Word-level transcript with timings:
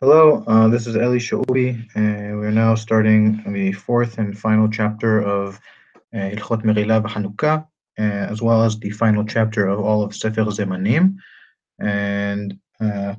Hello, 0.00 0.42
uh, 0.46 0.68
this 0.68 0.86
is 0.86 0.96
Eli 0.96 1.18
Shaubi, 1.18 1.86
and 1.94 2.38
we're 2.38 2.50
now 2.50 2.74
starting 2.74 3.42
the 3.52 3.72
fourth 3.72 4.16
and 4.16 4.38
final 4.38 4.70
chapter 4.70 5.20
of 5.20 5.60
Hilchot 6.14 6.62
Megillah 6.62 7.04
Hanukkah, 7.04 7.66
as 7.98 8.40
well 8.40 8.62
as 8.62 8.78
the 8.78 8.88
final 8.88 9.22
chapter 9.22 9.66
of 9.66 9.80
all 9.80 10.02
of 10.02 10.16
Sefer 10.16 10.44
Zemanim. 10.44 11.16
And 11.78 12.58
uh, 12.80 13.16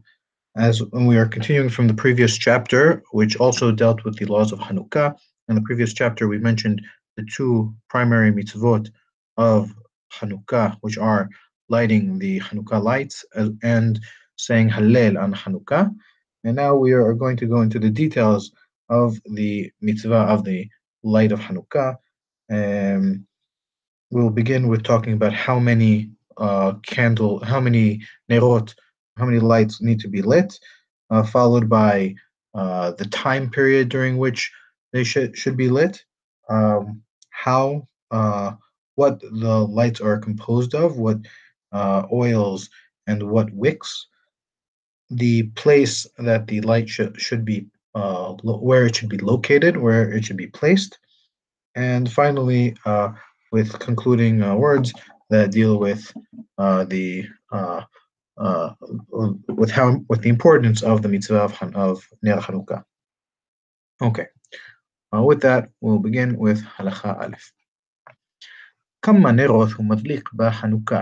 as 0.58 0.82
we 0.92 1.18
are 1.18 1.28
continuing 1.28 1.70
from 1.70 1.88
the 1.88 1.94
previous 1.94 2.40
chapter, 2.40 3.04
which 3.12 3.36
also 3.36 3.72
dealt 3.72 4.04
with 4.04 4.18
the 4.18 4.26
laws 4.26 4.52
of 4.52 4.58
Hanukkah, 4.58 5.16
in 5.48 5.54
the 5.54 5.62
previous 5.62 5.94
chapter 5.94 6.28
we 6.28 6.40
mentioned 6.40 6.82
the 7.18 7.28
two 7.32 7.72
primary 7.88 8.32
mitzvot 8.32 8.90
of 9.38 9.72
Hanukkah, 10.12 10.76
which 10.82 10.98
are 10.98 11.30
lighting 11.70 12.20
the 12.20 12.40
Hanukkah 12.40 12.82
lights 12.82 13.26
and 13.64 14.00
saying 14.38 14.70
Hallel 14.70 15.22
on 15.22 15.34
Hanukkah. 15.34 15.94
And 16.44 16.56
now 16.56 16.76
we 16.76 16.92
are 16.94 17.14
going 17.14 17.38
to 17.38 17.48
go 17.48 17.62
into 17.62 17.80
the 17.80 17.90
details 17.90 18.52
of 18.90 19.20
the 19.26 19.72
mitzvah 19.82 20.16
of 20.16 20.44
the 20.44 20.70
light 21.04 21.32
of 21.32 21.40
Hanukkah. 21.40 21.98
Um, 22.52 23.26
we'll 24.12 24.30
begin 24.30 24.68
with 24.68 24.84
talking 24.84 25.14
about 25.14 25.34
how 25.34 25.60
many 25.60 26.12
uh, 26.38 26.74
candle, 26.84 27.44
how 27.44 27.60
many 27.60 28.02
nerot, 28.30 28.76
how 29.18 29.26
many 29.26 29.40
lights 29.40 29.82
need 29.82 30.00
to 30.02 30.08
be 30.08 30.22
lit, 30.22 30.60
uh, 31.10 31.24
followed 31.24 31.70
by 31.70 32.16
uh, 32.54 32.92
the 32.92 33.06
time 33.06 33.50
period 33.50 33.90
during 33.90 34.18
which 34.18 34.52
they 34.94 35.04
should 35.04 35.38
should 35.38 35.58
be 35.58 35.70
lit, 35.70 36.04
um, 36.50 37.02
how 37.32 37.88
uh, 38.12 38.52
what 38.96 39.20
the 39.20 39.68
lights 39.68 40.00
are 40.02 40.18
composed 40.18 40.74
of, 40.74 40.98
what 40.98 41.18
uh, 41.75 42.05
oils 42.13 42.69
and 43.07 43.23
what 43.23 43.51
wicks, 43.53 44.07
the 45.11 45.45
place 45.55 46.07
that 46.19 46.47
the 46.47 46.61
light 46.61 46.89
should 46.89 47.21
should 47.21 47.45
be 47.45 47.67
uh, 47.95 48.33
where 48.43 48.87
it 48.87 48.97
should 48.97 49.09
be 49.09 49.19
located, 49.19 49.77
where 49.77 50.13
it 50.13 50.25
should 50.25 50.37
be 50.37 50.47
placed, 50.47 50.99
and 51.75 52.11
finally, 52.11 52.77
uh, 52.87 53.13
with 53.53 53.77
concluding 53.79 54.43
uh, 54.43 54.55
words 54.55 54.93
that 55.31 55.51
deal 55.51 55.79
with 55.79 56.13
uh, 56.59 56.85
the 56.85 57.27
uh, 57.53 57.83
uh, 58.39 58.75
with 59.49 59.71
how 59.71 60.01
with 60.09 60.23
the 60.23 60.29
importance 60.29 60.83
of 60.83 61.03
the 61.03 61.09
mitzvah 61.09 61.43
of, 61.43 61.75
of 61.75 62.07
Ner 62.23 62.37
Hanukkah. 62.37 62.85
Okay, 64.03 64.27
with 65.13 65.41
that, 65.43 65.71
we'll 65.81 65.99
begin 65.99 66.37
with 66.39 66.63
halacha 66.63 67.21
aleph. 67.21 67.53
כמה 69.03 69.33
נרות 69.33 69.73
הוא 69.73 69.87
מדליק 69.87 70.33
בחנוכה? 70.33 71.01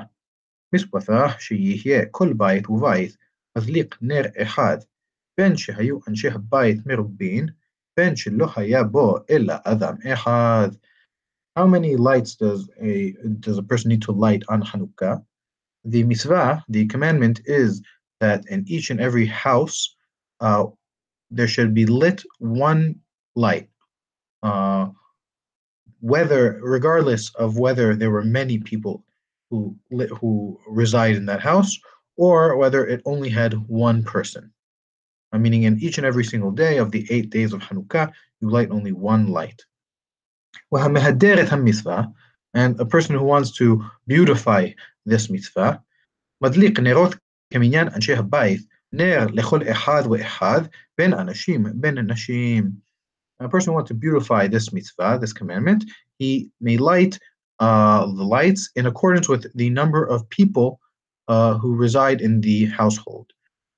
מספתה 0.75 1.27
שיהיה 1.39 2.07
כל 2.11 2.33
בית 2.33 2.71
ובית 2.71 3.17
מדליק 3.59 3.99
נר 4.03 4.23
אחד, 4.43 4.77
בין 5.39 5.57
שהיו 5.57 5.99
אנשי 6.09 6.29
הבית 6.29 6.87
מרובין, 6.87 7.49
בין 7.97 8.17
שלא 8.17 8.47
היה 8.57 8.83
בו 8.83 9.17
אלא 9.31 9.55
אדם 9.65 9.95
אחד. 10.13 10.69
How 11.59 11.67
many 11.67 11.97
lights 11.97 12.37
does 12.37 12.71
a 12.81 13.15
does 13.41 13.59
a 13.59 13.63
person 13.71 13.89
need 13.89 14.03
to 14.03 14.13
light 14.13 14.45
on 14.49 14.63
Hanukkah? 14.63 15.17
The 15.85 16.05
mitzvah, 16.05 16.65
the 16.69 16.87
commandment 16.87 17.41
is 17.47 17.83
that 18.21 18.41
in 18.49 18.61
each 18.69 18.91
and 18.91 19.01
every 19.01 19.27
house, 19.27 19.97
uh, 20.41 20.67
there 21.37 21.49
should 21.49 21.75
be 21.75 21.87
lit 21.87 22.23
one 22.39 22.83
light. 23.35 23.69
Uh, 24.43 24.87
whether, 26.01 26.61
regardless 26.63 27.35
of 27.35 27.59
whether 27.59 27.97
there 27.97 28.13
were 28.13 28.25
many 28.41 28.59
people 28.59 29.05
who 29.53 29.77
who 30.21 30.59
reside 30.67 31.17
in 31.17 31.27
that 31.27 31.41
house, 31.41 31.79
or 32.17 32.57
whether 32.57 32.87
it 32.87 33.01
only 33.05 33.29
had 33.29 33.55
one 33.69 34.03
person. 34.03 34.53
Uh, 35.33 35.39
meaning, 35.39 35.65
in 35.65 35.79
each 35.81 35.99
and 35.99 36.07
every 36.07 36.25
single 36.25 36.51
day 36.51 36.79
of 36.79 36.91
the 36.91 37.07
eight 37.11 37.31
days 37.31 37.53
of 37.53 37.61
Hanukkah, 37.61 38.11
you 38.41 38.51
light 38.51 38.71
only 38.71 38.93
one 38.93 39.29
light. 39.29 39.63
And 42.55 42.81
a 42.81 42.87
person 42.87 43.15
who 43.15 43.25
wants 43.25 43.51
to 43.59 43.85
beautify 44.07 44.71
this 45.07 45.31
mitzvah, 45.31 45.83
מדליק 46.41 46.81
נרות 46.81 47.17
כמניין 47.51 47.89
אנשי 47.89 48.15
הבית, 48.15 48.61
נר 48.93 49.27
לכל 49.33 49.61
אחד 49.73 50.03
ואחד, 50.11 50.61
בין 50.99 51.15
אנשים, 51.15 51.67
בין 51.75 51.99
אנשים. 51.99 52.71
A 53.43 53.49
person 53.49 53.69
who 53.69 53.75
wants 53.75 53.89
to 53.89 53.95
beautify 53.95 54.49
this 54.49 54.73
mitzvah, 54.73 55.19
this 55.21 55.33
commandment, 55.33 55.85
he 56.19 56.51
may 56.61 56.77
light 56.77 57.19
uh, 57.64 58.06
the 58.20 58.28
lights 58.38 58.70
in 58.76 58.86
accordance 58.88 59.30
with 59.30 59.44
the 59.56 59.70
number 59.70 60.04
of 60.04 60.30
people 60.30 60.82
uh, 61.30 61.54
who 61.60 61.82
reside 61.86 62.20
in 62.20 62.42
the 62.42 62.66
household. 62.66 63.28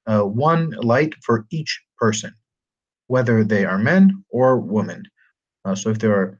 Uh, 0.07 0.23
one 0.23 0.71
light 0.93 1.13
for 1.25 1.45
each 1.51 1.71
person, 1.95 2.33
whether 3.05 3.43
they 3.43 3.63
are 3.63 3.77
men 3.77 4.23
or 4.29 4.57
women. 4.57 5.03
Uh, 5.65 5.75
so 5.75 5.91
if 5.91 5.99
there 5.99 6.15
are 6.19 6.39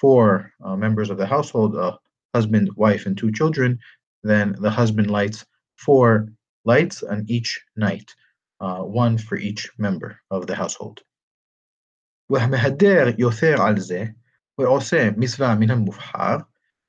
four 0.00 0.52
uh, 0.64 0.76
members 0.76 1.10
of 1.10 1.18
the 1.18 1.26
household, 1.26 1.74
a 1.74 1.98
husband, 2.32 2.70
wife, 2.76 3.06
and 3.06 3.18
two 3.18 3.32
children, 3.32 3.78
then 4.22 4.54
the 4.60 4.70
husband 4.70 5.10
lights 5.10 5.44
four 5.76 6.28
lights 6.64 7.02
on 7.02 7.24
each 7.26 7.50
night, 7.76 8.14
uh, 8.60 8.82
one 9.04 9.18
for 9.18 9.36
each 9.36 9.68
member 9.76 10.20
of 10.30 10.46
the 10.46 10.54
household 10.54 11.00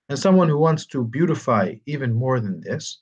and 0.10 0.18
someone 0.18 0.50
who 0.50 0.58
wants 0.58 0.86
to 0.88 1.04
beautify 1.04 1.76
even 1.86 2.14
more 2.14 2.40
than 2.40 2.62
this, 2.62 3.02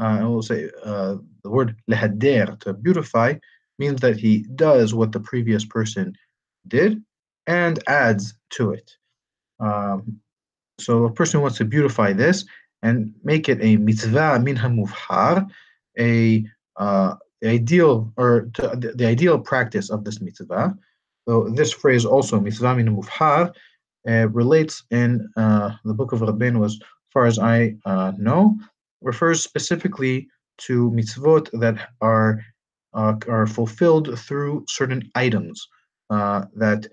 uh, 0.00 0.18
I 0.20 0.24
will 0.24 0.42
say 0.42 0.70
uh, 0.84 1.16
the 1.42 1.50
word 1.50 1.76
lehader, 1.90 2.58
to 2.60 2.72
beautify, 2.72 3.34
means 3.78 4.00
that 4.00 4.16
he 4.16 4.44
does 4.54 4.94
what 4.94 5.12
the 5.12 5.20
previous 5.20 5.64
person 5.64 6.14
did 6.66 7.02
and 7.46 7.82
adds 7.86 8.34
to 8.50 8.72
it. 8.72 8.90
Um, 9.60 10.20
so 10.78 11.04
a 11.04 11.12
person 11.12 11.40
wants 11.40 11.58
to 11.58 11.64
beautify 11.64 12.12
this 12.12 12.44
and 12.82 13.12
make 13.24 13.48
it 13.48 13.58
a 13.60 13.76
mitzvah 13.76 14.38
minha 14.40 14.68
muvhar, 14.68 15.48
a 15.98 16.46
uh, 16.76 17.14
ideal 17.44 18.12
or 18.16 18.48
the, 18.54 18.94
the, 18.96 19.06
ideal 19.06 19.38
practice 19.38 19.90
of 19.90 20.04
this 20.04 20.20
mitzvah. 20.20 20.76
So 21.28 21.48
this 21.48 21.72
phrase 21.72 22.04
also 22.04 22.38
mitzvah 22.38 22.76
minha 22.76 22.92
muvhar 22.92 23.48
uh, 23.48 23.52
relates 24.08 24.84
in 24.90 25.28
uh, 25.36 25.70
the 25.84 25.94
book 25.94 26.12
of 26.12 26.20
Rabbeinu, 26.20 26.64
as 26.64 26.78
far 27.12 27.26
as 27.26 27.38
I 27.38 27.76
uh, 27.84 28.12
know, 28.18 28.56
refers 29.02 29.42
specifically 29.42 30.28
to 30.58 30.90
mitzvot 30.90 31.48
that 31.60 31.90
are 32.00 32.40
uh, 32.94 33.14
are 33.28 33.46
fulfilled 33.46 34.18
through 34.18 34.64
certain 34.68 35.10
items. 35.14 35.66
Uh, 36.10 36.46
that 36.56 36.86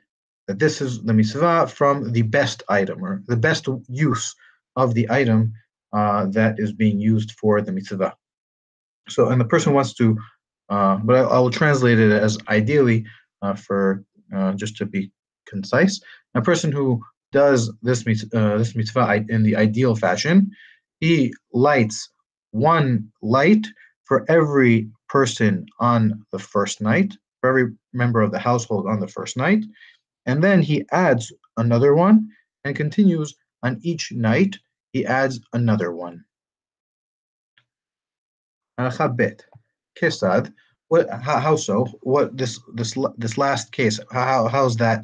that 0.47 0.59
this 0.59 0.81
is 0.81 1.01
the 1.03 1.13
mitzvah 1.13 1.67
from 1.67 2.11
the 2.11 2.21
best 2.21 2.63
item 2.69 3.03
or 3.03 3.23
the 3.27 3.37
best 3.37 3.67
use 3.87 4.35
of 4.75 4.93
the 4.93 5.09
item 5.09 5.53
uh, 5.93 6.25
that 6.27 6.59
is 6.59 6.73
being 6.73 6.99
used 6.99 7.31
for 7.31 7.61
the 7.61 7.71
mitzvah. 7.71 8.13
So, 9.07 9.29
and 9.29 9.39
the 9.39 9.45
person 9.45 9.73
wants 9.73 9.93
to, 9.95 10.17
but 10.69 11.15
I, 11.15 11.21
I, 11.21 11.39
will 11.39 11.49
translate 11.49 11.99
it 11.99 12.11
as 12.11 12.37
ideally 12.49 13.05
for 13.55 14.03
just 14.55 14.75
to 14.77 14.85
be 14.85 15.11
concise 15.47 16.01
a 16.35 16.41
person 16.41 16.71
who 16.71 17.01
does 17.31 17.71
this, 17.81 18.05
uh, 18.33 18.57
this 18.57 18.75
mitzvah 18.75 19.25
in 19.29 19.43
the 19.43 19.55
ideal 19.55 19.95
fashion, 19.95 20.51
he 20.99 21.33
lights 21.53 22.09
one 22.51 23.09
light 23.21 23.65
for 24.03 24.25
every 24.29 24.89
person 25.09 25.65
on 25.79 26.25
the 26.31 26.39
first 26.39 26.81
night, 26.81 27.13
for 27.41 27.49
every 27.49 27.73
member 27.93 28.21
of 28.21 28.31
the 28.31 28.39
household 28.39 28.85
on 28.87 28.99
the 28.99 29.07
first 29.07 29.35
night, 29.37 29.63
and 30.25 30.43
then 30.43 30.61
he 30.61 30.85
adds 30.91 31.33
another 31.57 31.95
one 31.95 32.29
and 32.63 32.75
continues 32.75 33.35
on 33.63 33.79
each 33.81 34.11
night, 34.11 34.57
he 34.93 35.05
adds 35.05 35.39
another 35.53 35.91
one. 35.91 36.23
Alphabet. 38.77 39.43
Kesad. 39.99 40.53
What? 40.89 41.09
How, 41.09 41.55
so? 41.55 41.85
What 42.01 42.37
this 42.37 42.59
this 42.75 42.95
this 43.17 43.37
last 43.37 43.71
case? 43.71 43.99
How 44.11 44.47
how's 44.47 44.75
that 44.77 45.03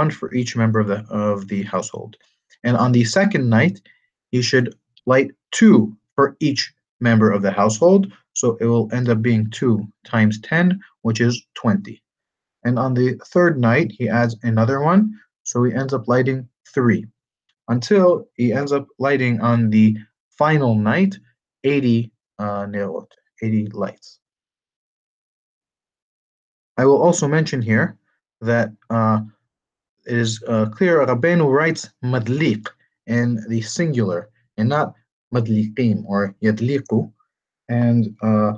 one 0.00 0.10
for 0.10 0.28
each 0.34 0.56
member 0.62 0.78
of 0.80 0.88
the 0.92 1.00
of 1.26 1.48
the 1.48 1.62
household. 1.74 2.12
And 2.66 2.76
on 2.76 2.92
the 2.92 3.04
second 3.04 3.44
night, 3.58 3.76
he 4.32 4.42
should 4.42 4.74
light 5.06 5.30
two 5.52 5.96
for 6.14 6.36
each 6.40 6.62
member 7.00 7.30
of 7.30 7.42
the 7.42 7.50
household, 7.50 8.12
so 8.32 8.56
it 8.60 8.66
will 8.66 8.88
end 8.92 9.08
up 9.08 9.20
being 9.22 9.50
2 9.50 9.86
times 10.04 10.40
10, 10.40 10.80
which 11.02 11.20
is 11.20 11.34
20. 11.54 12.02
And 12.64 12.78
on 12.78 12.94
the 12.94 13.08
third 13.32 13.58
night, 13.58 13.92
he 13.98 14.08
adds 14.08 14.36
another 14.42 14.80
one, 14.80 15.02
so 15.44 15.62
he 15.64 15.72
ends 15.72 15.94
up 15.94 16.08
lighting 16.08 16.48
3, 16.74 17.06
until 17.68 18.26
he 18.34 18.52
ends 18.52 18.72
up 18.72 18.86
lighting 18.98 19.40
on 19.40 19.70
the 19.70 19.96
final 20.38 20.74
night 20.74 21.14
80 21.64 22.12
uh, 22.38 22.66
nerot, 22.66 23.10
80 23.42 23.68
lights. 23.72 24.18
I 26.76 26.84
will 26.84 27.00
also 27.00 27.26
mention 27.28 27.62
here 27.62 27.96
that 28.40 28.70
uh, 28.90 29.20
it 30.06 30.16
is 30.16 30.42
uh, 30.48 30.66
clear 30.66 31.04
Rabbeinu 31.04 31.50
writes 31.50 31.90
madliq 32.04 32.68
in 33.06 33.44
the 33.48 33.60
singular 33.62 34.30
and 34.56 34.68
not 34.68 34.94
madliqim 35.34 36.04
or 36.06 36.34
yadliqu. 36.42 37.12
And 37.68 38.16
uh, 38.22 38.52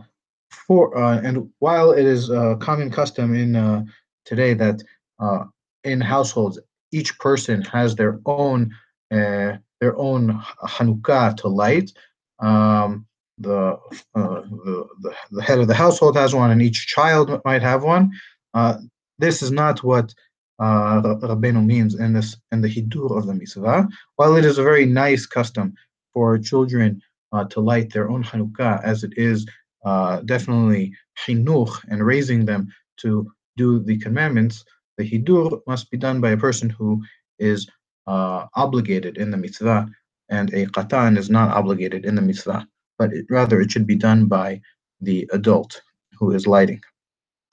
for 0.50 0.96
uh, 0.96 1.20
and 1.20 1.48
while 1.58 1.92
it 1.92 2.06
is 2.06 2.30
a 2.30 2.56
common 2.60 2.90
custom 2.90 3.34
in 3.34 3.56
uh, 3.56 3.84
today 4.24 4.54
that 4.54 4.82
uh, 5.18 5.44
in 5.84 6.00
households 6.00 6.58
each 6.92 7.18
person 7.18 7.62
has 7.62 7.96
their 7.96 8.20
own 8.26 8.74
uh, 9.10 9.56
their 9.80 9.96
own 9.96 10.42
Hanukkah 10.64 11.36
to 11.38 11.48
light. 11.48 11.92
Um, 12.40 13.06
the, 13.38 13.78
uh, 14.14 14.40
the, 14.64 14.86
the 15.00 15.14
the 15.30 15.42
head 15.42 15.60
of 15.60 15.68
the 15.68 15.74
household 15.74 16.16
has 16.16 16.34
one, 16.34 16.50
and 16.50 16.60
each 16.60 16.86
child 16.88 17.40
might 17.44 17.62
have 17.62 17.84
one. 17.84 18.10
Uh, 18.52 18.78
this 19.18 19.42
is 19.42 19.50
not 19.50 19.82
what 19.82 20.12
uh, 20.58 21.00
Rabbeinu 21.02 21.64
means 21.64 21.94
in 21.94 22.12
this 22.12 22.36
in 22.52 22.60
the 22.60 22.68
hidur 22.68 23.16
of 23.16 23.26
the 23.26 23.34
mitzvah. 23.34 23.88
While 24.16 24.36
it 24.36 24.44
is 24.44 24.58
a 24.58 24.62
very 24.62 24.86
nice 24.86 25.26
custom 25.26 25.74
for 26.12 26.38
children 26.38 27.00
uh, 27.32 27.44
to 27.44 27.60
light 27.60 27.92
their 27.92 28.10
own 28.10 28.24
Hanukkah, 28.24 28.82
as 28.82 29.04
it 29.04 29.12
is 29.16 29.46
uh, 29.84 30.20
definitely 30.22 30.92
chinuch 31.20 31.74
and 31.90 32.04
raising 32.04 32.44
them 32.44 32.68
to 32.98 33.30
do 33.56 33.78
the 33.78 33.98
commandments, 33.98 34.64
the 34.96 35.08
hidur 35.08 35.60
must 35.66 35.90
be 35.90 35.96
done 35.96 36.20
by 36.20 36.30
a 36.30 36.36
person 36.36 36.68
who 36.68 37.02
is 37.38 37.68
uh, 38.06 38.46
obligated 38.54 39.16
in 39.18 39.30
the 39.30 39.36
mitzvah, 39.36 39.88
and 40.28 40.52
a 40.54 40.66
qatan 40.66 41.16
is 41.16 41.30
not 41.30 41.54
obligated 41.56 42.04
in 42.04 42.14
the 42.14 42.22
mitzvah, 42.22 42.66
but 42.98 43.12
it, 43.12 43.26
rather 43.30 43.60
it 43.60 43.70
should 43.70 43.86
be 43.86 43.94
done 43.94 44.26
by 44.26 44.60
the 45.00 45.28
adult 45.32 45.80
who 46.18 46.32
is 46.32 46.46
lighting. 46.46 46.80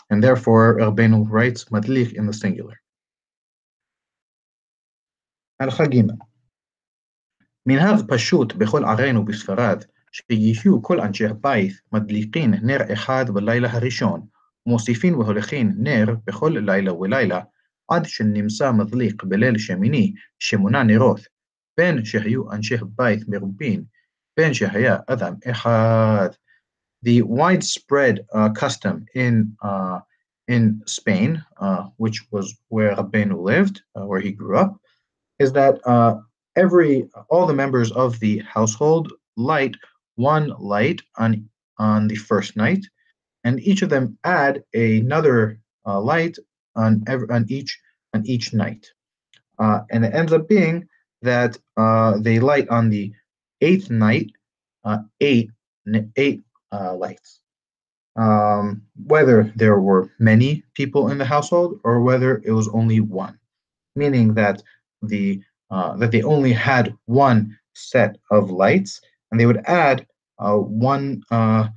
And 0.10 0.24
therefore, 0.24 0.78
Rabbeinu 0.78 1.30
writes 1.30 1.66
madlich 1.66 2.13
in 2.13 2.25
the 2.25 2.34
singular. 2.34 2.80
הלכה 5.60 5.86
ג' 5.86 6.02
מנהג 7.66 8.00
פשוט 8.07 8.56
בכל 8.56 8.86
ערינו 8.86 9.25
בספרד, 9.25 9.84
שיהיו 10.12 10.81
כל 10.81 11.00
אנשי 11.00 11.25
הבית 11.25 11.74
מדליקין 11.92 12.54
נר 12.63 12.94
אחד 12.94 13.25
בלילה 13.30 13.72
הראשון, 13.72 14.25
ומוסיפין 14.66 15.16
והולכין 15.16 15.74
נר 15.78 16.16
בכל 16.28 16.56
לילה 16.66 16.94
ולילה, 16.94 17.40
עד 17.92 18.06
שנמצא 18.06 18.72
מדליק 18.72 19.24
בליל 19.24 19.57
שמיני 19.57 20.13
שמונה 20.40 20.84
נרות, 20.84 21.19
בין 21.78 22.06
שהיו 22.06 22.52
אנשי 22.52 22.75
הבית 22.75 23.28
מרובין, 23.28 23.84
בין 24.38 24.54
שהיה 24.54 24.98
אדם 25.07 25.34
אחד. 25.50 26.30
The 27.06 27.22
widespread 27.22 28.16
uh, 28.34 28.50
custom 28.62 29.06
in 29.16 29.34
uh, 29.63 30.00
in 30.48 30.81
Spain, 30.88 31.44
uh, 31.62 31.84
which 31.98 32.18
was 32.31 32.46
where 32.69 32.96
Rabbeinu 32.96 33.38
lived, 33.52 33.81
uh, 33.96 34.06
where 34.10 34.19
he 34.19 34.31
grew 34.31 34.57
up, 34.57 34.72
is 35.40 35.52
that 35.54 35.80
uh, 35.86 36.16
every 36.56 37.10
all 37.30 37.46
the 37.46 37.54
members 37.54 37.92
of 37.92 38.20
the 38.20 38.40
household 38.40 39.12
light 39.38 39.76
one 40.16 40.54
light 40.60 41.02
on 41.18 41.50
on 41.78 42.08
the 42.08 42.16
first 42.16 42.56
night, 42.56 42.86
and 43.44 43.60
each 43.60 43.82
of 43.82 43.90
them 43.90 44.18
add 44.24 44.64
another 44.74 45.60
uh, 45.86 46.00
light 46.00 46.38
on 46.76 47.04
every, 47.08 47.30
on 47.30 47.46
each 47.50 47.80
on 48.14 48.26
each 48.26 48.54
night, 48.54 48.88
uh, 49.60 49.82
and 49.92 50.06
it 50.06 50.14
ends 50.14 50.32
up 50.32 50.48
being 50.48 50.88
that 51.22 51.58
uh, 51.78 52.18
they 52.20 52.40
light 52.40 52.70
on 52.70 52.90
the 52.90 53.14
eighth 53.62 53.90
night 53.90 54.31
uh, 54.84 55.00
eight 55.20 55.50
eight 56.16 56.44
uh, 56.72 56.96
lights. 56.96 57.42
Um, 58.18 58.84
whether 58.96 59.52
there 59.58 59.78
were 59.78 60.10
many 60.20 60.64
people 60.74 61.10
in 61.10 61.18
the 61.18 61.26
household 61.26 61.81
or 61.84 62.02
whether 62.02 62.42
it 62.46 62.52
was 62.52 62.70
only 62.70 63.02
one, 63.02 63.38
meaning 63.94 64.36
that 64.36 64.64
the 65.07 65.42
uh, 65.72 65.96
that 65.98 66.12
they 66.12 66.22
only 66.22 66.54
had 66.54 66.96
one 67.06 67.57
set 67.74 68.18
of 68.31 68.52
lights, 68.52 69.02
and 69.31 69.40
they 69.40 69.46
would 69.46 69.62
add 69.66 70.06
uh, 70.40 70.56
one 70.56 71.24
uh, 71.31 71.68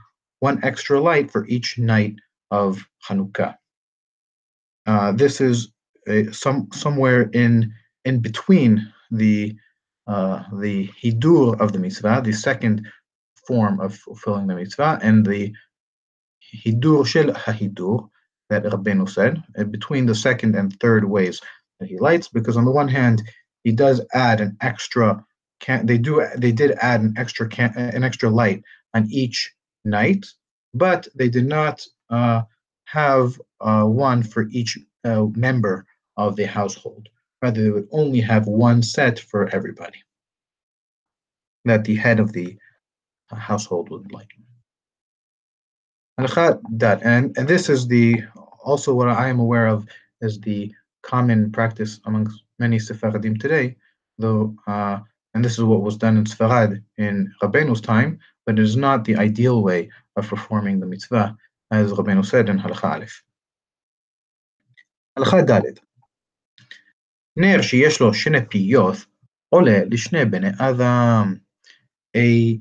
one 0.41 0.63
extra 0.63 1.01
light 1.01 1.31
for 1.31 1.47
each 1.47 1.79
night 1.79 2.17
of 2.51 2.87
Hanukkah. 3.09 3.57
Uh, 4.87 5.13
this 5.13 5.41
is 5.41 5.73
a, 6.09 6.33
some 6.33 6.69
somewhere 6.73 7.23
in 7.33 7.73
in 8.05 8.21
between 8.21 8.93
the 9.11 9.57
uh, 10.07 10.45
the 10.61 10.89
hidur 11.03 11.61
of 11.61 11.73
the 11.73 11.79
mitzvah, 11.79 12.23
the 12.25 12.33
second 12.33 12.87
form 13.47 13.81
of 13.81 13.95
fulfilling 13.95 14.47
the 14.47 14.55
mitzvah, 14.55 14.99
and 15.03 15.25
the 15.25 15.53
hidur 16.65 17.07
shel 17.07 17.33
hahidur 17.33 18.09
that 18.49 18.65
Rabbeinu 18.65 19.09
said, 19.09 19.43
between 19.71 20.07
the 20.07 20.15
second 20.15 20.55
and 20.55 20.79
third 20.81 21.05
ways 21.05 21.41
that 21.79 21.89
he 21.89 21.99
lights, 21.99 22.29
because 22.29 22.57
on 22.57 22.65
the 22.65 22.71
one 22.71 22.89
hand, 22.89 23.23
he 23.65 23.73
does 23.73 24.01
add 24.15 24.41
an 24.41 24.57
extra 24.61 25.25
can 25.61 25.87
they 25.87 25.99
do 25.99 26.25
they 26.37 26.53
did 26.53 26.73
add 26.81 27.01
an 27.01 27.15
extra 27.19 27.49
can 27.49 27.73
an 27.77 28.05
extra 28.05 28.31
light 28.31 28.63
on 28.95 29.09
each 29.11 29.53
night, 29.85 30.27
but 30.75 31.09
they 31.15 31.29
did 31.29 31.47
not 31.47 31.85
uh, 32.11 32.43
have 32.85 33.41
uh, 33.61 33.85
one 33.85 34.23
for 34.23 34.47
each 34.51 34.79
uh, 35.05 35.27
member 35.35 35.85
of 36.17 36.37
the 36.37 36.47
household. 36.47 37.09
Rather, 37.43 37.63
they 37.63 37.71
would 37.71 37.89
only 37.93 38.21
have 38.21 38.47
one 38.47 38.83
set 38.83 39.19
for 39.19 39.49
everybody 39.49 40.03
that 41.65 41.85
the 41.85 41.95
head 41.95 42.21
of 42.21 42.33
the 42.33 42.57
household 43.31 43.91
would 43.91 44.13
like. 44.13 44.29
And 46.17 47.37
and 47.37 47.49
this 47.49 47.69
is 47.69 47.87
the 47.87 48.23
also 48.65 48.95
what 48.95 49.09
I 49.09 49.29
am 49.29 49.39
aware 49.39 49.67
of 49.67 49.87
is 50.21 50.41
the 50.41 50.73
common 51.04 51.52
practice 51.52 52.00
amongst 52.06 52.44
many 52.60 52.80
Sephardim 52.80 53.38
today, 53.38 53.76
though, 54.18 54.56
uh, 54.68 55.00
and 55.34 55.44
this 55.44 55.54
is 55.54 55.64
what 55.64 55.82
was 55.82 55.98
done 55.98 56.18
in 56.18 56.26
Sfarad 56.26 56.82
in 56.98 57.34
Rabbeinu's 57.42 57.82
time, 57.82 58.20
but 58.46 58.60
it 58.60 58.62
is 58.62 58.76
not 58.76 59.04
the 59.04 59.16
ideal 59.16 59.64
way 59.64 59.90
of 60.16 60.28
performing 60.28 60.80
the 60.80 60.86
mitzvah, 60.86 61.36
as 61.72 61.92
Rabbeinu 61.92 62.26
said 62.26 62.50
in 62.50 62.60
Halakha 62.60 62.96
Aleph. 62.96 63.24
הלכה 65.18 65.42
ד' 65.42 65.80
נר 67.38 67.62
שיש 67.62 68.02
לו 68.02 68.14
שני 68.14 68.46
פיות 68.50 68.98
עולה 69.50 69.80
לשני 69.92 70.26
בני 70.26 70.50
אדם. 70.58 71.36
A, 72.18 72.60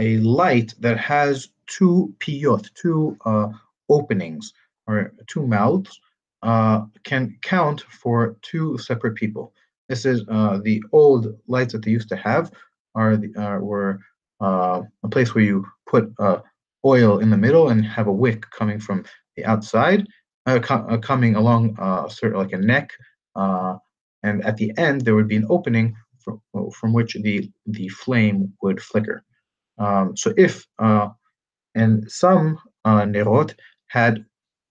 a 0.00 0.18
light 0.18 0.74
that 0.80 0.96
has 0.96 1.48
two 1.66 2.14
piyot, 2.20 2.72
two 2.74 3.16
uh, 3.24 3.48
openings, 3.88 4.52
or 4.86 5.12
two 5.26 5.46
mouths, 5.46 6.00
uh, 6.43 6.81
can 7.05 7.37
count 7.41 7.81
for 7.81 8.35
two 8.41 8.77
separate 8.77 9.15
people. 9.15 9.53
This 9.87 10.05
is 10.05 10.23
uh, 10.29 10.59
the 10.61 10.83
old 10.91 11.27
lights 11.47 11.71
that 11.73 11.83
they 11.83 11.91
used 11.91 12.09
to 12.09 12.17
have 12.17 12.51
are 12.95 13.15
the, 13.17 13.33
uh, 13.41 13.59
were 13.59 13.99
uh, 14.41 14.81
a 15.03 15.07
place 15.07 15.33
where 15.33 15.43
you 15.43 15.65
put 15.87 16.13
uh, 16.19 16.39
oil 16.85 17.19
in 17.19 17.29
the 17.29 17.37
middle 17.37 17.69
and 17.69 17.85
have 17.85 18.07
a 18.07 18.11
wick 18.11 18.45
coming 18.51 18.79
from 18.79 19.05
the 19.37 19.45
outside, 19.45 20.05
co 20.45 20.97
coming 21.01 21.35
along 21.35 21.75
sort 22.09 22.33
of 22.33 22.39
like 22.39 22.51
a 22.51 22.57
neck, 22.57 22.91
and 23.35 24.43
at 24.45 24.57
the 24.57 24.71
end 24.77 25.01
there 25.01 25.15
would 25.15 25.29
be 25.29 25.37
an 25.37 25.47
opening 25.49 25.95
from, 26.19 26.41
from 26.71 26.93
which 26.93 27.13
the 27.13 27.49
the 27.67 27.87
flame 27.89 28.53
would 28.61 28.81
flicker. 28.81 29.23
Um, 29.77 30.15
so 30.17 30.33
if 30.37 30.67
and 31.75 32.11
some 32.11 32.59
nerot 32.85 33.55
had 33.87 34.25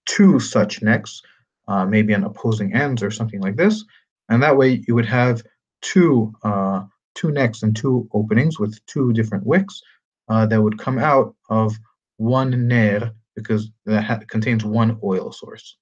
two 0.06 0.38
such 0.38 0.82
necks, 0.82 1.22
uh, 1.68 1.84
maybe 1.86 2.14
on 2.14 2.24
opposing 2.24 2.74
ends 2.74 3.02
or 3.02 3.10
something 3.10 3.40
like 3.40 3.56
this. 3.56 3.84
And 4.28 4.42
that 4.42 4.56
way 4.56 4.82
you 4.86 4.94
would 4.94 5.06
have 5.06 5.42
two, 5.80 6.32
uh, 6.42 6.84
two 7.14 7.30
necks 7.30 7.62
and 7.62 7.74
two 7.74 8.08
openings 8.12 8.58
with 8.58 8.78
two 8.86 9.12
different 9.12 9.46
wicks 9.46 9.80
uh, 10.28 10.46
that 10.46 10.62
would 10.62 10.78
come 10.78 10.98
out 10.98 11.34
of 11.50 11.76
one 12.16 12.68
ner 12.68 13.12
because 13.34 13.70
that 13.86 14.28
contains 14.28 14.64
one 14.64 14.98
oil 15.02 15.32
source. 15.32 15.76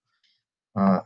Uh, 0.76 1.00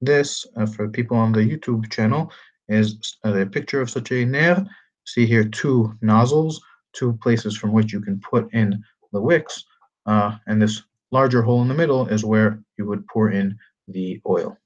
this, 0.00 0.46
uh, 0.56 0.66
for 0.66 0.88
people 0.88 1.16
on 1.16 1.32
the 1.32 1.40
YouTube 1.40 1.90
channel, 1.90 2.32
is 2.68 3.18
a 3.24 3.44
picture 3.46 3.80
of 3.80 3.90
such 3.90 4.12
a 4.12 4.24
ner. 4.24 4.64
See 5.04 5.26
here 5.26 5.44
two 5.44 5.94
nozzles, 6.00 6.60
two 6.92 7.14
places 7.22 7.56
from 7.56 7.72
which 7.72 7.92
you 7.92 8.00
can 8.00 8.20
put 8.20 8.52
in 8.54 8.82
the 9.12 9.20
wicks. 9.20 9.64
Uh, 10.06 10.36
and 10.46 10.60
this 10.60 10.82
larger 11.10 11.42
hole 11.42 11.62
in 11.62 11.68
the 11.68 11.74
middle 11.74 12.06
is 12.06 12.24
where 12.24 12.62
you 12.78 12.86
would 12.86 13.06
pour 13.08 13.30
in 13.30 13.58
the 13.92 14.20
oil. 14.26 14.56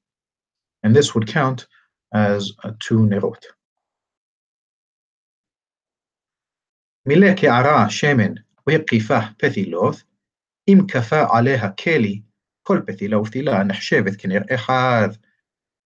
And 0.82 0.94
this 0.94 1.14
would 1.14 1.26
count 1.26 1.66
as 2.12 2.52
two 2.80 3.00
nerot. 3.00 3.44
Mileki 7.06 7.50
ara 7.50 7.88
shemen 7.88 8.38
wekifa 8.66 9.36
pethiloth 9.36 10.04
im 10.66 10.86
kafa 10.86 11.28
aleha 11.28 11.76
keli 11.76 12.22
kol 12.64 12.80
pethilothila 12.80 13.64
nashevet 13.68 14.16
kener 14.16 14.46
ehad 14.48 15.18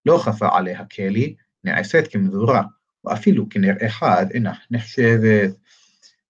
lochafa 0.06 0.52
aleha 0.52 0.88
keli 0.88 1.36
neaset 1.66 2.08
kimdura 2.10 2.70
afilu 3.06 3.46
kener 3.48 3.80
ehad 3.82 4.34
ina 4.34 4.60
nashevet. 4.72 5.56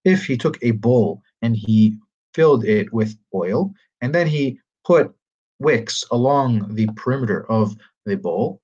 If 0.05 0.25
he 0.25 0.37
took 0.37 0.57
a 0.63 0.71
bowl 0.71 1.21
and 1.41 1.55
he 1.55 1.97
filled 2.33 2.65
it 2.65 2.91
with 2.91 3.15
oil 3.33 3.73
and 4.01 4.15
then 4.15 4.27
he 4.27 4.59
put 4.85 5.13
wicks 5.59 6.03
along 6.11 6.73
the 6.75 6.87
perimeter 6.95 7.49
of 7.51 7.75
the 8.05 8.15
bowl, 8.15 8.61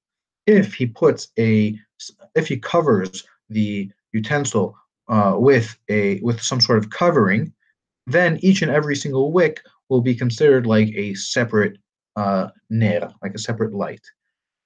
if 0.48 0.74
he 0.74 0.86
puts 0.86 1.30
a 1.38 1.78
if 2.36 2.48
he 2.48 2.58
covers 2.58 3.24
the 3.50 3.90
utensil 4.14 4.76
uh, 5.08 5.34
with 5.36 5.78
a 5.90 6.20
with 6.22 6.42
some 6.42 6.62
sort 6.62 6.78
of 6.78 6.90
covering, 6.90 7.54
then 8.08 8.40
each 8.42 8.62
and 8.62 8.72
every 8.72 8.96
single 8.96 9.32
wick 9.32 9.62
will 9.90 10.02
be 10.02 10.16
considered 10.16 10.66
like 10.66 10.90
a 10.96 11.14
separate 11.16 11.78
uh, 12.16 12.48
ner, 12.70 13.12
like 13.22 13.34
a 13.36 13.40
separate 13.40 13.74
light. 13.74 14.02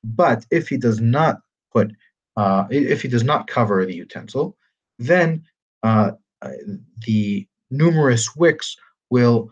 But 0.03 0.45
if 0.51 0.69
he 0.69 0.77
does 0.77 1.01
not 1.01 1.39
put, 1.73 1.91
uh, 2.37 2.65
if 2.69 3.01
he 3.01 3.07
does 3.07 3.23
not 3.23 3.47
cover 3.47 3.85
the 3.85 3.95
utensil, 3.95 4.55
then 4.97 5.43
uh, 5.83 6.11
the 7.05 7.47
numerous 7.69 8.35
wicks 8.35 8.75
will 9.09 9.51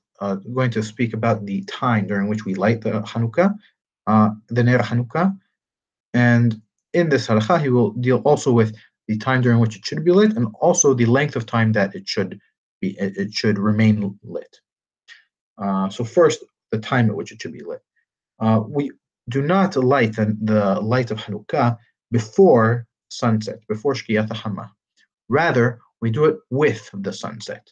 uh, 0.21 0.35
going 0.35 0.71
to 0.71 0.83
speak 0.83 1.13
about 1.13 1.45
the 1.45 1.61
time 1.63 2.07
during 2.07 2.27
which 2.27 2.45
we 2.45 2.53
light 2.55 2.81
the 2.81 3.01
Hanukkah, 3.01 3.53
uh, 4.07 4.29
the 4.49 4.63
Ner 4.63 4.79
Hanukkah, 4.79 5.37
and 6.13 6.61
in 6.93 7.09
this 7.09 7.27
halakha 7.27 7.61
he 7.61 7.69
will 7.69 7.91
deal 7.91 8.17
also 8.19 8.51
with 8.51 8.75
the 9.07 9.17
time 9.17 9.41
during 9.41 9.59
which 9.59 9.75
it 9.75 9.85
should 9.85 10.05
be 10.05 10.11
lit 10.11 10.35
and 10.37 10.47
also 10.59 10.93
the 10.93 11.05
length 11.05 11.35
of 11.35 11.45
time 11.45 11.71
that 11.73 11.95
it 11.95 12.07
should 12.07 12.39
be 12.79 12.95
it 12.99 13.33
should 13.33 13.57
remain 13.57 14.17
lit. 14.23 14.59
Uh, 15.57 15.89
so 15.89 16.03
first, 16.03 16.43
the 16.71 16.79
time 16.79 17.09
at 17.09 17.15
which 17.15 17.31
it 17.31 17.41
should 17.41 17.53
be 17.53 17.63
lit. 17.63 17.81
Uh, 18.39 18.61
we 18.67 18.91
do 19.29 19.41
not 19.41 19.75
light 19.75 20.15
the, 20.15 20.35
the 20.41 20.79
light 20.81 21.11
of 21.11 21.19
Hanukkah 21.19 21.77
before 22.11 22.87
sunset, 23.09 23.59
before 23.67 23.93
Shkiyat 23.93 24.31
Hama. 24.33 24.71
Rather, 25.29 25.79
we 26.01 26.09
do 26.09 26.25
it 26.25 26.37
with 26.49 26.89
the 26.93 27.13
sunset. 27.13 27.71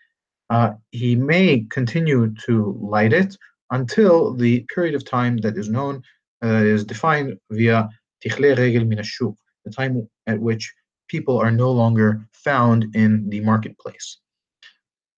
uh, 0.51 0.73
he 0.91 1.15
may 1.15 1.65
continue 1.69 2.33
to 2.45 2.77
light 2.81 3.13
it 3.13 3.37
until 3.71 4.33
the 4.33 4.65
period 4.73 4.95
of 4.95 5.05
time 5.05 5.37
that 5.37 5.57
is 5.57 5.69
known 5.69 6.03
uh, 6.43 6.61
is 6.75 6.83
defined 6.83 7.37
via 7.51 7.89
tichle 8.23 8.57
regel 8.57 8.85
min 8.85 9.01
the 9.65 9.71
time 9.71 9.93
at 10.27 10.39
which 10.39 10.73
people 11.07 11.37
are 11.37 11.51
no 11.51 11.71
longer 11.71 12.09
found 12.33 12.79
in 12.95 13.29
the 13.29 13.39
marketplace. 13.41 14.17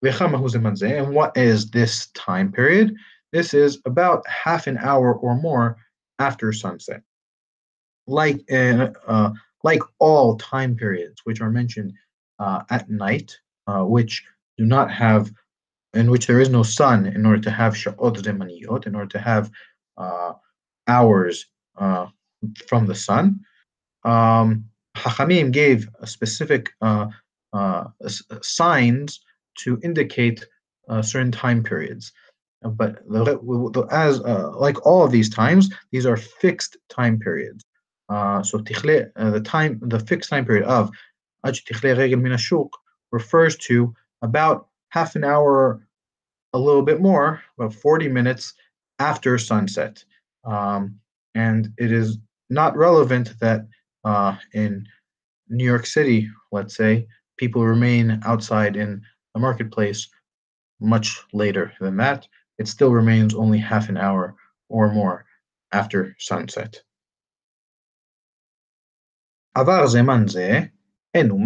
And 0.04 1.16
what 1.18 1.38
is 1.38 1.72
this 1.72 2.08
time 2.12 2.52
period? 2.52 2.94
This 3.32 3.54
is 3.54 3.80
about 3.86 4.28
half 4.28 4.68
an 4.68 4.78
hour 4.78 5.16
or 5.16 5.36
more 5.36 5.78
after 6.20 6.52
sunset 6.54 7.02
like 8.08 8.40
uh, 8.52 8.90
uh, 9.08 9.32
like 9.64 9.82
all 10.00 10.38
time 10.38 10.76
periods 10.76 11.22
which 11.24 11.42
are 11.42 11.50
mentioned 11.50 11.94
uh, 12.40 12.64
at 12.70 12.90
night, 12.90 13.36
uh, 13.68 13.84
which 13.84 14.24
do 14.58 14.66
not 14.66 14.92
have, 14.92 15.32
in 15.94 16.10
which 16.12 16.28
there 16.28 16.40
is 16.40 16.50
no 16.50 16.64
sun, 16.64 17.06
in 17.06 17.26
order 17.26 17.42
to 17.42 17.52
have 17.52 17.74
sha'ot 17.74 18.18
zemaniyot, 18.18 18.88
in 18.88 18.96
order 18.96 19.10
to 19.10 19.20
have 19.20 19.52
uh, 19.98 20.34
hours 20.88 21.46
uh, 21.78 22.08
from 22.68 22.86
the 22.86 22.96
sun. 22.96 23.40
Um, 24.04 24.66
Hachamim 24.96 25.52
gave 25.52 25.90
specific 26.06 26.72
uh, 26.82 27.08
uh, 27.54 27.86
uh, 28.04 28.10
signs 28.42 29.22
to 29.60 29.80
indicate 29.84 30.46
uh, 30.90 31.02
certain 31.02 31.32
time 31.32 31.64
periods. 31.64 32.12
But 32.62 33.00
as 33.92 34.20
like 34.22 34.86
all 34.86 35.04
of 35.04 35.12
these 35.12 35.30
times, 35.30 35.70
these 35.92 36.06
are 36.06 36.16
fixed 36.16 36.78
time 36.90 37.20
periods. 37.20 37.66
so 38.10 38.58
the 38.58 39.42
time, 39.44 39.80
the 39.82 40.00
fixed 40.00 40.30
time 40.30 40.46
period 40.46 40.64
of 40.66 40.90
Aj 41.46 41.64
Tichle 41.66 41.98
Regel 41.98 42.70
refers 43.12 43.58
to 43.58 43.94
about 44.24 44.68
half 44.90 45.16
an 45.16 45.24
hour, 45.24 45.86
a 46.54 46.58
little 46.58 46.82
bit 46.82 47.02
more, 47.02 47.42
about 47.60 47.74
40 47.74 48.08
minutes 48.08 48.54
after 49.00 49.38
sunset. 49.38 50.04
Um, 50.46 51.00
and 51.36 51.70
it 51.78 51.92
is 51.92 52.18
not 52.50 52.76
relevant 52.76 53.34
that 53.40 53.68
uh, 54.04 54.36
in 54.54 54.88
New 55.50 55.66
York 55.66 55.86
City, 55.86 56.30
let's 56.52 56.76
say, 56.76 57.08
people 57.38 57.66
remain 57.66 58.22
outside 58.26 58.76
in 58.76 59.02
the 59.34 59.40
marketplace 59.40 60.10
much 60.80 61.22
later 61.34 61.74
than 61.80 61.98
that. 61.98 62.28
It 62.60 62.68
still 62.68 62.92
remains 62.92 63.34
only 63.34 63.58
half 63.58 63.90
an 63.90 63.98
hour 63.98 64.36
or 64.70 64.92
more 64.94 65.26
after 65.72 66.16
sunset. 66.20 66.82
عذار 69.56 69.86
زمان 69.86 70.28
زي 70.28 70.72
إنه 71.16 71.38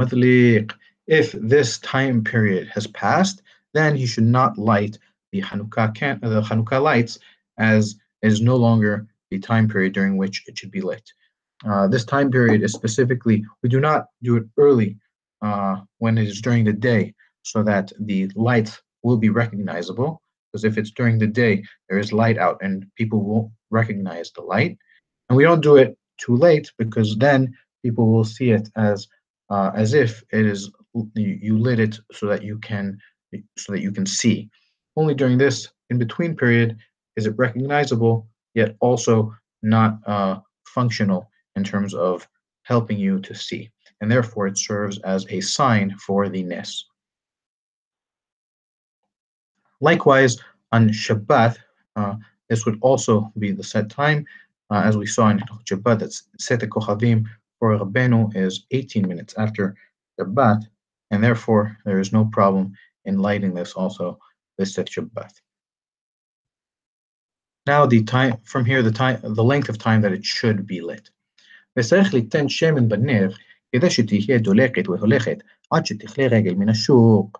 if 1.08 1.32
this 1.32 1.80
time 1.80 2.24
period 2.24 2.68
has 2.74 2.88
passed, 2.88 3.42
then 3.74 3.96
he 3.96 4.06
should 4.06 4.26
not 4.26 4.58
light 4.58 4.98
the 5.32 5.42
Hanukkah, 5.42 5.94
can- 5.96 6.20
the 6.22 6.42
Hanukkah 6.42 6.82
lights 6.82 7.20
as 7.58 7.96
is 8.22 8.42
no 8.42 8.56
longer 8.56 9.08
the 9.30 9.40
time 9.40 9.68
period 9.68 9.94
during 9.94 10.18
which 10.18 10.44
it 10.48 10.58
should 10.58 10.72
be 10.72 10.82
lit. 10.82 11.12
Uh, 11.66 11.88
this 11.88 12.06
time 12.06 12.30
period 12.32 12.62
is 12.62 12.74
specifically, 12.74 13.44
we 13.64 13.70
do 13.70 13.80
not 13.80 14.08
do 14.24 14.36
it 14.38 14.46
early 14.58 14.98
uh, 15.42 15.78
when 15.98 16.18
it 16.18 16.28
is 16.28 16.42
during 16.42 16.64
the 16.66 16.74
day 16.74 17.14
so 17.44 17.64
that 17.64 17.92
the 18.00 18.30
light 18.36 18.80
will 19.04 19.18
be 19.18 19.30
recognizable. 19.30 20.22
Because 20.52 20.64
if 20.64 20.78
it's 20.78 20.92
during 20.92 21.18
the 21.18 21.28
day, 21.28 21.64
there 21.90 22.00
is 22.00 22.14
light 22.14 22.38
out 22.38 22.58
and 22.62 22.86
people 22.96 23.22
won't 23.22 23.52
recognize 23.70 24.32
the 24.32 24.42
light. 24.42 24.78
And 25.30 25.38
we 25.38 25.44
don't 25.44 25.62
do 25.62 25.78
it 25.78 25.98
too 26.18 26.36
late 26.36 26.72
because 26.78 27.18
then 27.18 27.56
people 27.84 28.12
will 28.12 28.24
see 28.24 28.52
it 28.52 28.70
as 28.76 29.08
uh, 29.50 29.72
as 29.76 29.94
if 29.94 30.24
it 30.32 30.46
is 30.46 30.72
you 31.16 31.58
lit 31.58 31.80
it 31.80 32.00
so 32.12 32.27
that 32.27 32.44
you 32.44 32.58
can 32.60 32.98
so 33.58 33.74
that 33.74 33.82
you 33.82 33.92
can 33.92 34.06
see. 34.06 34.50
Only 34.96 35.13
during 35.13 35.38
this 35.38 35.70
in 35.89 35.98
between 35.98 36.36
period 36.36 36.77
is 37.16 37.25
it 37.25 37.36
recognizable 37.38 38.27
yet 38.54 38.75
also 38.80 39.34
not 39.62 40.00
uh, 40.06 40.39
functional 40.66 41.30
in 41.56 41.63
terms 41.63 41.94
of 41.94 42.27
helping 42.63 42.98
you 42.98 43.20
to 43.22 43.34
see, 43.34 43.70
and 44.01 44.12
therefore 44.12 44.48
it 44.48 44.58
serves 44.58 45.00
as 45.00 45.25
a 45.30 45.39
sign 45.42 45.96
for 46.06 46.30
the 46.30 46.44
nes. 46.44 46.84
Likewise, 49.80 50.38
on 50.72 50.89
Shabbat, 50.89 51.58
uh, 51.96 52.16
this 52.50 52.66
would 52.66 52.80
also 52.82 53.32
be 53.38 53.51
the 53.51 53.63
set 53.63 53.89
time, 53.89 54.25
uh, 54.70 54.82
as 54.84 54.98
we 54.98 55.06
saw 55.06 55.30
in 55.30 55.39
Shabbat, 55.70 56.00
that's 56.00 56.24
Set 56.39 56.60
Kochavim 56.62 57.25
for 57.60 57.77
Rabbeinu 57.77 58.36
is 58.36 58.66
18 58.72 59.08
minutes 59.08 59.34
after 59.38 59.75
Shabbat, 60.20 60.63
and 61.11 61.23
therefore 61.23 61.76
there 61.85 62.00
is 62.00 62.12
no 62.12 62.25
problem 62.25 62.73
in 63.04 63.19
lighting 63.19 63.54
this 63.54 63.73
also 63.73 64.19
this 64.59 64.76
Shabbat. 64.76 65.33
Now 67.66 67.87
the 67.87 68.02
time 68.02 68.38
from 68.45 68.64
here 68.64 68.83
the 68.83 68.92
time 68.92 69.21
the 69.23 69.45
length 69.45 69.69
of 69.69 69.78
time 69.78 70.00
that 70.02 70.12
it 70.12 70.25
should 70.25 70.66
be 70.66 70.81
lit. 70.81 71.11
וצריך 71.76 72.14
ליתן 72.14 72.49
שמן 72.49 72.88
בנר 72.88 73.31
כדי 73.73 73.90
שתהיה 73.90 74.38
דולקת 74.38 74.88
והולכת 74.88 75.42
עד 75.71 75.87
שתכלה 75.87 76.26
רגל 76.26 76.54
מן 76.54 76.69
השוק. 76.69 77.38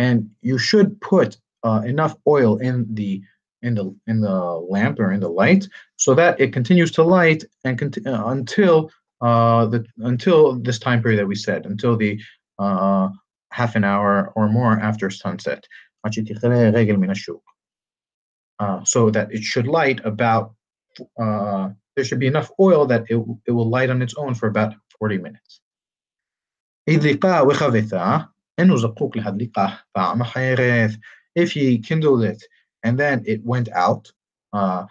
And 0.00 0.30
you 0.42 0.58
should 0.58 1.00
put 1.00 1.36
uh, 1.64 1.82
enough 1.86 2.14
oil 2.26 2.58
in 2.58 2.86
the 2.94 3.22
in 3.62 3.74
the 3.74 3.94
in 4.06 4.20
the 4.20 4.38
lamp 4.74 5.00
or 5.00 5.12
in 5.12 5.20
the 5.20 5.28
light 5.28 5.68
so 5.96 6.14
that 6.14 6.40
it 6.40 6.52
continues 6.52 6.90
to 6.92 7.02
light 7.02 7.44
and 7.64 7.78
conti- 7.78 8.06
uh, 8.06 8.28
until 8.28 8.90
uh, 9.20 9.66
the, 9.66 9.84
until 9.98 10.54
this 10.54 10.78
time 10.78 11.02
period 11.02 11.18
that 11.18 11.26
we 11.26 11.34
said, 11.34 11.66
until 11.66 11.96
the 11.96 12.20
uh, 12.59 13.09
half 13.51 13.75
an 13.75 13.83
hour 13.83 14.31
or 14.35 14.49
more 14.49 14.79
after 14.79 15.09
sunset. 15.09 15.65
Uh, 18.59 18.83
so 18.83 19.09
that 19.09 19.31
it 19.31 19.43
should 19.43 19.67
light 19.67 19.99
about, 20.05 20.53
uh, 21.19 21.69
there 21.95 22.05
should 22.05 22.19
be 22.19 22.27
enough 22.27 22.51
oil 22.59 22.85
that 22.85 23.03
it, 23.09 23.23
it 23.47 23.51
will 23.51 23.69
light 23.69 23.89
on 23.89 24.01
its 24.01 24.13
own 24.15 24.33
for 24.33 24.47
about 24.47 24.73
40 24.99 25.17
minutes. 25.17 25.61
If 31.35 31.51
he 31.51 31.79
kindled 31.79 32.23
it 32.23 32.43
and 32.83 32.99
then 32.99 33.23
it 33.25 33.43
went 33.43 33.69
out, 33.69 34.11
uh, 34.51 34.85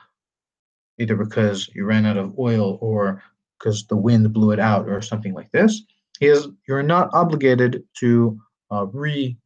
either 0.99 1.16
because 1.16 1.69
you 1.75 1.85
ran 1.85 2.07
out 2.07 2.16
of 2.16 2.38
oil 2.38 2.78
or 2.81 3.23
because 3.59 3.87
the 3.87 3.97
wind 3.97 4.33
blew 4.33 4.50
it 4.50 4.59
out 4.59 4.88
or 4.88 5.00
something 5.02 5.35
like 5.35 5.50
this, 5.52 5.83
is 6.22 6.48
you're 6.67 6.84
not 6.84 7.10
obligated 7.13 7.84
to 8.00 8.39
uh, 8.72 8.86
re 8.88 9.38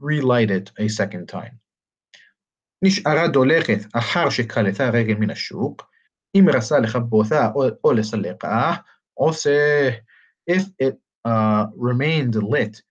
relight 0.00 0.50
it 0.50 0.70
a 0.78 0.88
second 0.88 1.28
time. 1.28 1.58
נשארה 2.82 3.28
דולכת 3.28 3.78
אחר 3.94 4.30
שכלתה 4.30 4.90
רגל 4.90 5.14
מן 5.14 5.30
השוק, 5.30 5.82
אם 6.34 6.46
רצה 6.54 6.78
לכבותה 6.78 7.50
או 7.84 7.92
לסלקה, 7.92 8.74
עושה, 9.14 9.90
if 10.50 10.62
it 10.82 10.96
uh, 11.26 11.66
remained 11.76 12.34
lit 12.34 12.82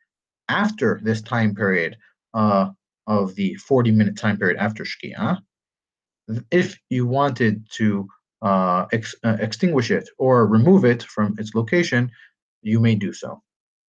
after 0.49 0.99
this 1.03 1.21
time 1.21 1.55
period 1.55 1.95
uh, 2.33 2.69
of 3.07 3.35
the 3.35 3.55
40 3.55 3.91
minute 3.91 4.17
time 4.17 4.37
period 4.37 4.57
after 4.57 4.83
Shkia, 4.83 5.37
if 6.51 6.77
you 6.89 7.05
wanted 7.05 7.67
to 7.77 8.07
uh, 8.41 8.85
ex 8.91 9.15
uh, 9.23 9.37
extinguish 9.39 9.91
it 9.91 10.09
or 10.17 10.47
remove 10.47 10.83
it 10.85 11.03
from 11.03 11.35
its 11.37 11.53
location, 11.55 12.11
you 12.61 12.79
may 12.79 12.95
do 12.95 13.13
so, 13.13 13.41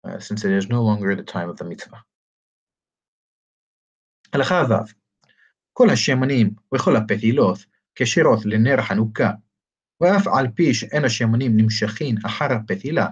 uh, 0.05 0.19
since 0.19 0.45
it 0.45 0.53
is 0.53 0.69
no 0.69 0.83
longer 0.83 1.15
the 1.15 1.23
time 1.23 1.49
of 1.49 1.57
the 1.57 1.65
mitzvah. 1.65 2.03
הלכה 4.33 4.63
ו' 4.69 4.93
כל 5.73 5.91
השמנים 5.91 6.55
וכל 6.75 6.97
הפתילות 6.97 7.59
כשירות 7.95 8.39
לנר 8.45 8.83
חנוכה, 8.83 9.31
ואף 10.01 10.27
על 10.27 10.49
פי 10.55 10.75
שאין 10.75 11.05
השמנים 11.05 11.57
נמשכים 11.57 12.15
אחר 12.27 12.53
הפתילה, 12.53 13.09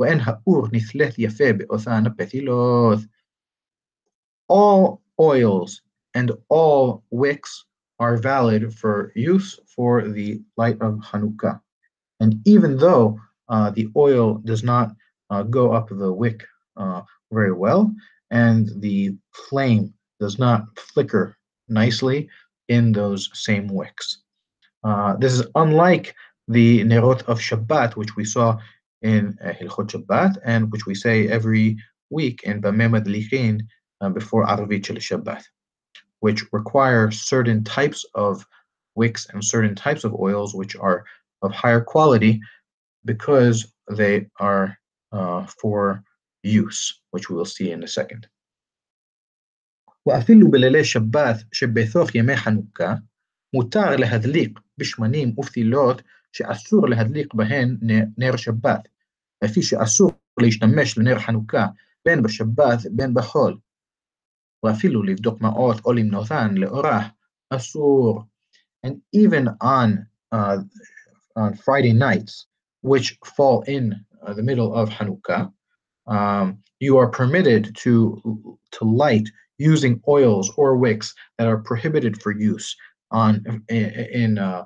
ואין 0.00 0.18
האור 0.22 0.66
נתלית 0.72 1.18
יפה 1.18 1.52
באותן 1.58 2.06
הפתילות. 2.06 2.98
All 4.52 5.00
oils 5.20 5.82
and 6.16 6.30
all 6.48 7.02
wicks 7.10 7.64
are 8.00 8.16
valid 8.16 8.72
for 8.72 9.12
use 9.14 9.58
for 9.74 10.08
the 10.08 10.40
light 10.56 10.78
of 10.80 10.94
Hanukkah. 11.10 11.60
And 12.20 12.36
even 12.46 12.76
though 12.76 13.20
uh, 13.48 13.70
the 13.70 13.88
oil 13.96 14.40
does 14.44 14.62
not 14.62 14.88
uh, 14.90 14.94
go 15.49 15.73
up 15.73 15.89
the 15.89 16.11
wick 16.11 16.45
uh, 16.77 17.01
very 17.31 17.53
well, 17.53 17.93
and 18.31 18.69
the 18.81 19.15
flame 19.49 19.93
does 20.19 20.39
not 20.39 20.65
flicker 20.77 21.35
nicely 21.67 22.29
in 22.69 22.91
those 22.91 23.29
same 23.33 23.67
wicks. 23.67 24.23
Uh, 24.83 25.15
this 25.17 25.33
is 25.33 25.45
unlike 25.55 26.15
the 26.47 26.83
Nerot 26.83 27.23
of 27.23 27.39
Shabbat, 27.39 27.95
which 27.95 28.15
we 28.15 28.25
saw 28.25 28.57
in 29.01 29.37
uh, 29.43 29.49
Hilchot 29.49 29.89
Shabbat, 29.89 30.37
and 30.45 30.71
which 30.71 30.85
we 30.85 30.95
say 30.95 31.27
every 31.27 31.77
week 32.09 32.43
in 32.43 32.61
Bameh 32.61 32.91
Madlichin 32.91 33.61
uh, 34.01 34.09
before 34.09 34.45
Arvit 34.45 34.85
Shabbat 34.85 35.43
which 36.23 36.45
require 36.53 37.11
certain 37.11 37.65
types 37.65 38.05
of 38.15 38.45
wicks 38.95 39.27
and 39.33 39.43
certain 39.43 39.75
types 39.75 40.05
of 40.05 40.15
oils 40.15 40.55
which 40.55 40.73
are 40.77 41.03
of 41.41 41.51
higher 41.51 41.81
quality 41.81 42.39
because 43.03 43.73
they 43.91 44.25
are 44.39 44.73
uh, 45.12 45.46
for 45.60 46.02
use, 46.42 47.00
which 47.10 47.28
we 47.28 47.36
will 47.36 47.44
see 47.44 47.70
in 47.70 47.82
a 47.82 47.88
second. 47.88 48.26
ואפילו 50.06 50.50
בלילי 50.50 50.84
שבת 50.84 51.36
שבתוך 51.52 52.14
ימי 52.14 52.36
חנוכה, 52.36 52.94
מותר 53.54 53.96
להדליק 53.96 54.58
בשמנים 54.78 55.38
ופתילות 55.38 56.02
שאסור 56.32 56.88
להדליק 56.88 57.34
בהן 57.34 57.76
נר 58.18 58.36
שבת, 58.36 58.88
לפי 59.44 59.62
שאסור 59.62 60.12
להשתמש 60.40 60.98
לנר 60.98 61.18
חנוכה 61.18 61.66
בין 62.04 62.22
בשבת 62.22 62.78
בין 62.90 63.14
בחול, 63.14 63.58
ואפילו 64.64 65.02
לבדוק 65.02 65.40
מעות 65.40 65.84
או 65.84 65.92
למנותן 65.92 66.54
לאורה, 66.54 67.08
אסור. 67.50 68.22
And 68.86 68.94
even 69.12 69.48
on, 69.62 70.06
uh, 70.32 70.58
on 71.36 71.54
Friday 71.54 71.92
nights, 71.92 72.46
which 72.82 73.18
fall 73.36 73.62
in 73.66 73.84
uh, 74.25 74.33
the 74.33 74.43
middle 74.43 74.73
of 74.73 74.89
Hanukkah, 74.89 75.51
um, 76.07 76.59
you 76.79 76.97
are 76.97 77.07
permitted 77.07 77.75
to, 77.77 78.57
to 78.71 78.83
light 78.83 79.29
using 79.57 80.01
oils 80.07 80.51
or 80.57 80.77
wicks 80.77 81.13
that 81.37 81.47
are 81.47 81.57
prohibited 81.57 82.21
for 82.21 82.31
use 82.31 82.75
on 83.11 83.43
in, 83.69 83.89
in 84.13 84.37
uh, 84.37 84.65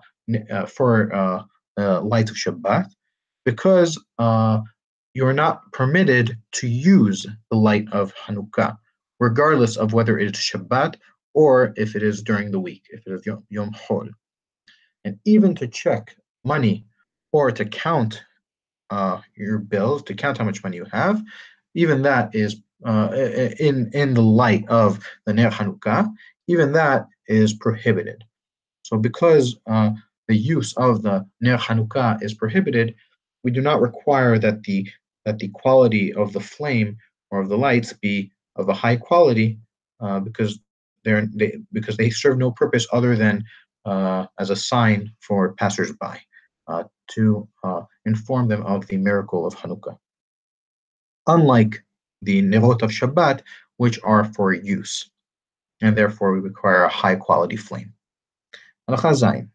uh, 0.49 0.65
for 0.65 1.13
uh, 1.13 1.43
uh, 1.79 2.01
light 2.01 2.29
of 2.29 2.35
Shabbat, 2.35 2.87
because 3.45 4.01
uh, 4.17 4.61
you 5.13 5.25
are 5.27 5.33
not 5.33 5.71
permitted 5.73 6.37
to 6.53 6.67
use 6.67 7.25
the 7.51 7.57
light 7.57 7.85
of 7.91 8.13
Hanukkah 8.15 8.77
regardless 9.19 9.77
of 9.77 9.93
whether 9.93 10.17
it 10.17 10.35
is 10.35 10.41
Shabbat 10.41 10.95
or 11.33 11.73
if 11.75 11.95
it 11.95 12.03
is 12.03 12.21
during 12.21 12.51
the 12.51 12.59
week, 12.59 12.83
if 12.89 13.05
it 13.05 13.13
is 13.13 13.25
Yom, 13.25 13.43
Yom 13.49 13.71
Chol. 13.71 14.09
And 15.03 15.19
even 15.25 15.55
to 15.55 15.67
check 15.67 16.15
money 16.43 16.85
or 17.31 17.51
to 17.51 17.65
count 17.65 18.23
uh, 18.89 19.19
your 19.35 19.57
bills, 19.57 20.03
to 20.03 20.13
count 20.13 20.37
how 20.37 20.43
much 20.43 20.63
money 20.63 20.77
you 20.77 20.85
have, 20.91 21.21
even 21.73 22.01
that 22.03 22.33
is 22.33 22.61
uh, 22.85 23.09
in 23.59 23.89
in 23.93 24.13
the 24.13 24.21
light 24.21 24.67
of 24.67 24.99
the 25.25 25.33
Ner 25.33 25.49
Hanukkah, 25.49 26.11
even 26.47 26.71
that 26.73 27.07
is 27.27 27.53
prohibited. 27.53 28.23
So 28.83 28.97
because 28.97 29.57
uh, 29.67 29.91
the 30.27 30.35
use 30.35 30.73
of 30.77 31.01
the 31.01 31.25
Ner 31.41 31.57
Hanukkah 31.57 32.21
is 32.21 32.33
prohibited, 32.33 32.95
we 33.43 33.51
do 33.51 33.61
not 33.61 33.81
require 33.81 34.37
that 34.39 34.63
the 34.63 34.87
that 35.25 35.39
the 35.39 35.49
quality 35.49 36.13
of 36.13 36.33
the 36.33 36.39
flame 36.39 36.97
or 37.31 37.41
of 37.41 37.49
the 37.49 37.57
lights 37.57 37.93
be 37.93 38.31
of 38.55 38.69
a 38.69 38.73
high 38.73 38.95
quality 38.95 39.59
uh, 39.99 40.19
because 40.19 40.59
they're 41.03 41.27
they, 41.33 41.57
because 41.71 41.97
they 41.97 42.09
serve 42.09 42.37
no 42.37 42.51
purpose 42.51 42.87
other 42.91 43.15
than 43.15 43.43
uh, 43.85 44.25
as 44.39 44.49
a 44.49 44.55
sign 44.55 45.11
for 45.19 45.53
passersby 45.53 46.17
uh, 46.67 46.83
to 47.07 47.47
uh, 47.63 47.81
inform 48.05 48.47
them 48.47 48.63
of 48.63 48.87
the 48.87 48.97
miracle 48.97 49.45
of 49.45 49.55
Hanukkah. 49.55 49.97
Unlike 51.27 51.83
the 52.21 52.41
nerot 52.41 52.81
of 52.81 52.91
Shabbat, 52.91 53.41
which 53.77 53.99
are 54.03 54.25
for 54.25 54.53
use, 54.53 55.09
and 55.81 55.95
therefore 55.95 56.33
we 56.33 56.39
require 56.39 56.83
a 56.83 56.89
high 56.89 57.15
quality 57.15 57.55
flame. 57.55 57.93
Halacha 58.89 59.13
Zayin. 59.13 59.49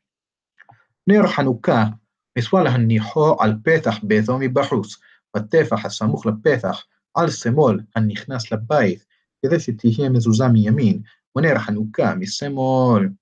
Ner 1.06 1.24
Hanukkah, 1.24 1.98
Miswalahan 2.38 2.86
Niho 2.86 3.36
al 3.40 3.54
Petah 3.54 3.98
Bethomi 4.00 4.52
Bahus, 4.52 4.96
Batefa 5.34 5.76
Hasamuch 5.78 6.24
la 6.24 6.32
Petah, 6.32 6.78
Al 7.16 7.26
Semol, 7.26 7.84
and 7.96 8.10
Nichnas 8.10 8.50
la 8.50 8.56
Bait, 8.56 9.02
Yedefitihim 9.44 10.16
Mizuzami 10.16 10.64
Yamin, 10.64 11.02
Wener 11.36 11.56
Hanukkah, 11.56 12.16
Misemol. 12.16 13.16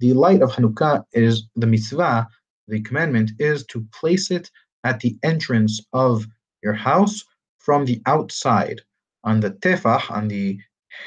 The 0.00 0.12
light 0.12 0.42
of 0.42 0.50
Hanukkah 0.50 1.04
is 1.12 1.46
the 1.54 1.66
mitzvah 1.66 2.26
the 2.68 2.80
commandment 2.80 3.32
is 3.38 3.64
to 3.66 3.86
place 3.92 4.30
it 4.30 4.50
at 4.84 5.00
the 5.00 5.16
entrance 5.22 5.80
of 5.92 6.26
your 6.62 6.72
house 6.72 7.24
from 7.58 7.84
the 7.84 8.00
outside 8.06 8.80
on 9.24 9.40
the 9.40 9.50
tefah, 9.50 10.10
on 10.10 10.28
the 10.28 10.58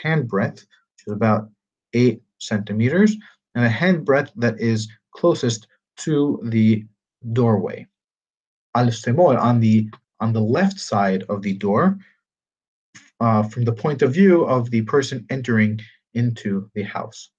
hand 0.01 0.27
breadth, 0.27 0.59
which 0.59 1.07
is 1.07 1.13
about 1.13 1.49
eight 1.93 2.21
centimeters, 2.39 3.15
and 3.55 3.63
the 3.63 3.69
hand 3.69 4.05
breadth 4.05 4.31
that 4.35 4.59
is 4.59 4.87
closest 5.11 5.67
to 5.97 6.39
the 6.43 6.85
doorway. 7.33 7.87
Al 8.75 8.87
semol 8.87 9.39
on 9.39 9.59
the 9.59 9.89
on 10.19 10.33
the 10.33 10.41
left 10.41 10.79
side 10.79 11.23
of 11.29 11.43
the 11.43 11.53
door, 11.53 11.97
uh, 13.19 13.43
from 13.43 13.63
the 13.65 13.71
point 13.71 14.01
of 14.01 14.13
view 14.13 14.43
of 14.45 14.71
the 14.71 14.81
person 14.81 15.25
entering 15.29 15.79
into 16.13 16.69
the 16.73 16.83
house. 16.83 17.29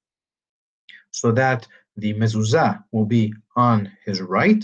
So 1.10 1.32
that 1.32 1.66
the 1.97 2.13
mezuzah 2.13 2.83
will 2.91 3.05
be 3.05 3.33
on 3.55 3.91
his 4.05 4.21
right, 4.21 4.63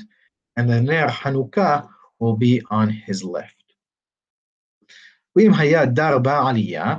and 0.58 0.70
the 0.70 0.82
ner 0.82 1.08
Hanukkah 1.08 1.88
will 2.20 2.36
be 2.36 2.62
on 2.70 2.90
his 2.90 3.24
left. 3.24 3.56
ואם 5.36 5.54
היה 5.54 5.86
דר 5.86 6.20
בעלייה, 6.20 6.96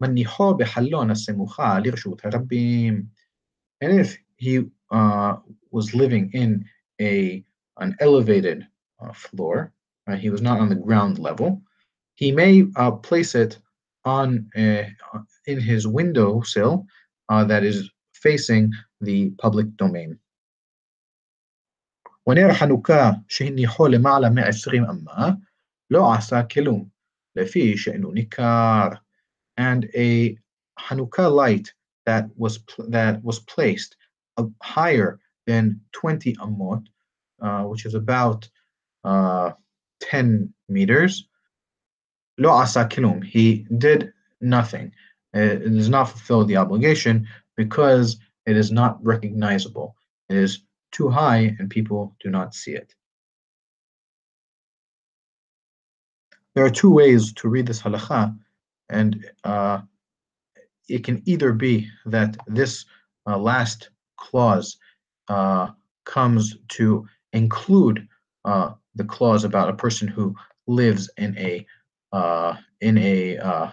מניחו 0.00 0.56
בחלון 0.56 1.10
הסמוכה 1.10 1.78
לרשות 1.84 2.24
הרבים. 2.24 3.06
And 3.84 4.00
if 4.00 4.16
he 4.36 4.64
uh, 4.92 5.36
was 5.70 5.94
living 5.94 6.30
in 6.32 6.64
a 7.00 7.44
an 7.78 7.96
elevated 8.00 8.66
uh, 9.00 9.12
floor, 9.12 9.72
uh, 10.06 10.16
he 10.16 10.28
was 10.28 10.42
not 10.42 10.60
on 10.60 10.68
the 10.68 10.74
ground 10.74 11.18
level, 11.18 11.62
he 12.14 12.32
may 12.32 12.66
uh, 12.76 12.90
place 12.90 13.34
it 13.34 13.58
on 14.04 14.50
uh, 14.56 14.84
in 15.46 15.60
his 15.60 15.86
windowsill 15.86 16.86
uh, 17.28 17.44
that 17.44 17.64
is 17.64 17.90
facing 18.12 18.72
the 19.01 19.29
public 19.37 19.77
domain. 19.77 20.19
ونرح 22.25 22.63
نكا 22.63 23.23
شهني 23.27 23.67
حول 23.67 23.99
معلم 23.99 24.33
مع 24.33 24.47
السغيم 24.47 24.85
أما 24.85 25.41
لو 25.89 26.05
عسى 26.05 26.43
كلوم 26.43 26.89
لفي 27.35 27.77
شأنو 27.77 28.11
نكار 28.13 29.05
and 29.57 29.89
a 29.95 30.37
Hanukkah 30.79 31.31
light 31.31 31.73
that 32.05 32.29
was 32.35 32.59
that 32.89 33.23
was 33.23 33.39
placed 33.39 33.95
uh, 34.37 34.45
higher 34.61 35.19
than 35.47 35.79
20 35.93 36.35
amot, 36.35 36.85
uh, 37.41 37.63
which 37.63 37.85
is 37.85 37.93
about 37.93 38.49
uh, 39.03 39.51
10 40.01 40.53
meters. 40.69 41.27
Lo 42.37 42.49
asakilum, 42.49 43.23
he 43.23 43.65
did 43.77 44.11
nothing. 44.41 44.91
Uh, 45.35 45.39
it 45.39 45.73
does 45.73 45.89
not 45.89 46.09
fulfill 46.09 46.45
the 46.45 46.57
obligation 46.57 47.27
because 47.55 48.17
it 48.45 48.57
is 48.57 48.71
not 48.71 49.03
recognizable. 49.03 49.95
It 50.29 50.37
is 50.37 50.61
too 50.91 51.09
high 51.09 51.55
and 51.59 51.69
people 51.69 52.15
do 52.19 52.29
not 52.29 52.53
see 52.53 52.71
it. 52.71 52.93
There 56.53 56.65
are 56.65 56.69
two 56.69 56.89
ways 56.89 57.33
to 57.33 57.49
read 57.49 57.67
this 57.67 57.81
halacha, 57.81 58.37
and 58.89 59.25
uh, 59.43 59.81
it 60.87 61.03
can 61.03 61.21
either 61.25 61.51
be 61.51 61.89
that 62.05 62.37
this 62.47 62.85
uh, 63.27 63.37
last 63.37 63.89
clause 64.17 64.77
uh, 65.27 65.71
comes 66.05 66.55
to 66.69 67.05
include 67.33 68.07
uh, 68.45 68.71
the 68.95 69.03
clause 69.03 69.43
about 69.43 69.69
a 69.69 69.73
person 69.73 70.07
who 70.07 70.33
lives 70.67 71.09
in 71.17 71.37
a 71.37 71.65
uh, 72.13 72.55
in 72.79 72.97
a 72.99 73.37
uh, 73.37 73.71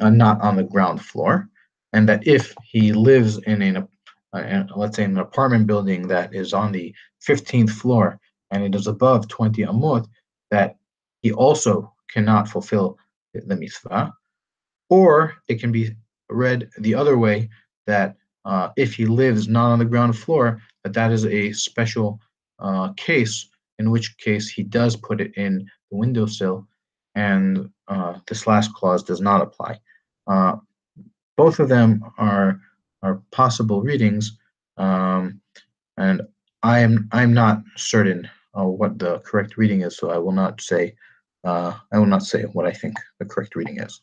not 0.00 0.40
on 0.40 0.56
the 0.56 0.64
ground 0.64 1.02
floor, 1.02 1.48
and 1.92 2.08
that 2.08 2.26
if 2.26 2.54
he 2.64 2.92
lives 2.92 3.38
in 3.46 3.60
an 3.60 3.86
uh, 4.32 4.64
let's 4.76 4.96
say 4.96 5.04
an 5.04 5.18
apartment 5.18 5.66
building 5.66 6.06
that 6.08 6.34
is 6.34 6.52
on 6.52 6.72
the 6.72 6.94
15th 7.26 7.70
floor 7.70 8.18
and 8.50 8.62
it 8.62 8.74
is 8.74 8.86
above 8.86 9.28
20 9.28 9.62
amot, 9.62 10.06
that 10.50 10.76
he 11.22 11.32
also 11.32 11.92
cannot 12.10 12.48
fulfill 12.48 12.98
the 13.34 13.56
mitzvah, 13.56 14.12
or 14.90 15.34
it 15.48 15.58
can 15.58 15.72
be 15.72 15.90
read 16.28 16.68
the 16.78 16.94
other 16.94 17.16
way 17.16 17.48
that 17.86 18.16
uh, 18.44 18.68
if 18.76 18.94
he 18.94 19.06
lives 19.06 19.48
not 19.48 19.70
on 19.70 19.78
the 19.78 19.84
ground 19.84 20.18
floor, 20.18 20.60
that 20.84 20.92
that 20.92 21.12
is 21.12 21.24
a 21.26 21.52
special 21.52 22.20
uh, 22.58 22.92
case, 22.94 23.48
in 23.78 23.90
which 23.90 24.16
case 24.18 24.48
he 24.48 24.62
does 24.62 24.96
put 24.96 25.20
it 25.20 25.32
in 25.36 25.66
the 25.90 25.96
windowsill, 25.96 26.66
and 27.14 27.70
uh, 27.88 28.14
this 28.26 28.46
last 28.46 28.72
clause 28.74 29.02
does 29.02 29.20
not 29.20 29.40
apply. 29.40 29.78
Uh, 30.26 30.56
both 31.36 31.58
of 31.58 31.68
them 31.68 32.02
are 32.18 32.60
or 33.02 33.22
possible 33.30 33.82
readings. 33.82 34.38
Um, 34.76 35.40
and 35.96 36.22
I 36.62 36.80
am 36.80 37.08
I'm 37.12 37.34
not 37.34 37.62
certain 37.76 38.28
uh, 38.58 38.64
what 38.64 38.98
the 38.98 39.18
correct 39.20 39.56
reading 39.56 39.82
is, 39.82 39.96
so 39.96 40.10
I 40.10 40.18
will 40.18 40.32
not 40.32 40.60
say 40.60 40.94
uh, 41.44 41.74
I 41.92 41.98
will 41.98 42.06
not 42.06 42.22
say 42.22 42.42
what 42.42 42.66
I 42.66 42.72
think 42.72 42.96
the 43.18 43.24
correct 43.24 43.56
reading 43.56 43.80
is. 43.80 44.00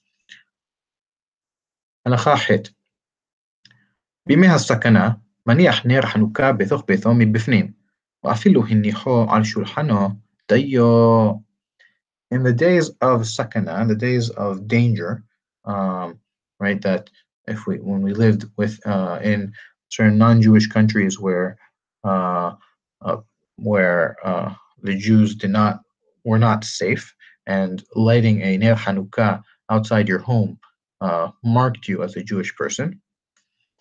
In 12.32 12.44
the 12.44 12.54
days 12.54 12.90
of 13.02 13.22
sakana, 13.22 13.88
the 13.88 13.96
days 13.96 14.30
of 14.32 14.68
danger, 14.68 15.24
um, 15.66 16.20
right, 16.60 16.82
that 16.82 17.10
if 17.50 17.66
we, 17.68 17.78
when 17.78 18.02
we 18.02 18.14
lived 18.14 18.46
with, 18.58 18.80
uh, 18.86 19.20
in 19.22 19.52
certain 19.90 20.18
non-Jewish 20.18 20.68
countries 20.68 21.20
where, 21.20 21.58
uh, 22.04 22.54
uh, 23.02 23.18
where 23.58 24.16
uh, 24.24 24.54
the 24.82 24.96
Jews 24.96 25.36
did 25.36 25.52
not, 25.52 25.82
were 26.24 26.40
not 26.40 26.64
safe, 26.64 27.14
and 27.48 27.84
lighting 27.96 28.42
a 28.42 28.58
Ner 28.58 28.76
Hanukkah 28.76 29.42
outside 29.70 30.08
your 30.08 30.20
home 30.20 30.60
uh, 31.02 31.30
marked 31.44 31.88
you 31.88 32.04
as 32.04 32.16
a 32.16 32.24
Jewish 32.24 32.56
person. 32.56 33.02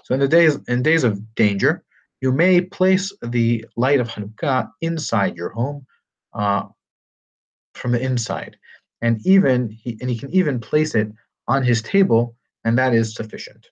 So 0.05 0.15
in 0.15 0.21
the 0.21 0.29
days 0.29 0.57
in 0.69 0.83
days 0.83 1.05
of 1.05 1.21
danger, 1.35 1.85
you 2.23 2.33
may 2.33 2.63
place 2.63 3.13
the 3.21 3.67
light 3.77 4.01
of 4.01 4.09
Hanukkah 4.09 4.71
inside 4.81 5.37
your 5.37 5.51
home 5.51 5.85
uh, 6.33 6.65
from 7.75 7.93
the 7.93 8.01
inside, 8.01 8.57
and 9.03 9.21
even 9.27 9.69
he, 9.71 9.99
and 10.01 10.09
he 10.09 10.19
can 10.19 10.31
even 10.31 10.61
place 10.61 10.95
it 10.95 11.13
on 11.47 11.63
his 11.63 11.83
table, 11.83 12.37
and 12.64 12.79
that 12.79 12.94
is 12.94 13.14
sufficient. 13.14 13.66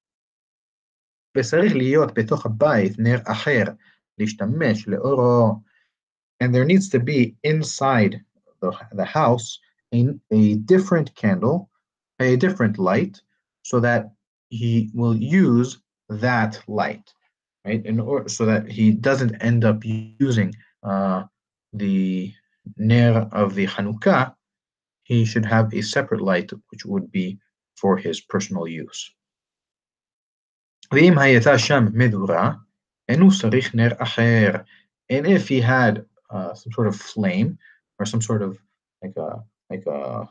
And 6.40 6.54
there 6.54 6.64
needs 6.64 6.88
to 6.90 6.98
be 6.98 7.36
inside 7.42 8.20
the, 8.60 8.72
the 8.92 9.04
house 9.04 9.58
a, 9.92 10.08
a 10.30 10.54
different 10.54 11.14
candle, 11.14 11.70
a 12.20 12.36
different 12.36 12.78
light, 12.78 13.20
so 13.62 13.80
that 13.80 14.10
he 14.48 14.90
will 14.94 15.16
use 15.16 15.78
that 16.08 16.62
light, 16.68 17.12
right? 17.64 17.84
In 17.84 18.00
order 18.00 18.28
so 18.28 18.46
that 18.46 18.70
he 18.70 18.92
doesn't 18.92 19.34
end 19.42 19.64
up 19.64 19.84
using 19.84 20.54
uh, 20.82 21.24
the 21.72 22.32
ner 22.76 23.28
of 23.32 23.54
the 23.54 23.66
Hanukkah, 23.66 24.34
he 25.02 25.24
should 25.24 25.44
have 25.44 25.72
a 25.74 25.82
separate 25.82 26.20
light, 26.20 26.50
which 26.70 26.84
would 26.84 27.10
be 27.10 27.38
for 27.76 27.96
his 27.96 28.20
personal 28.20 28.66
use. 28.66 29.10
And 35.08 35.26
if 35.26 35.48
he 35.48 35.60
had 35.60 36.04
uh, 36.30 36.54
some 36.54 36.72
sort 36.72 36.88
of 36.88 36.96
flame 36.96 37.58
or 37.98 38.06
some 38.06 38.22
sort 38.22 38.42
of 38.42 38.58
like 39.02 39.16
a 39.16 39.42
like 39.70 39.84
a, 39.86 40.28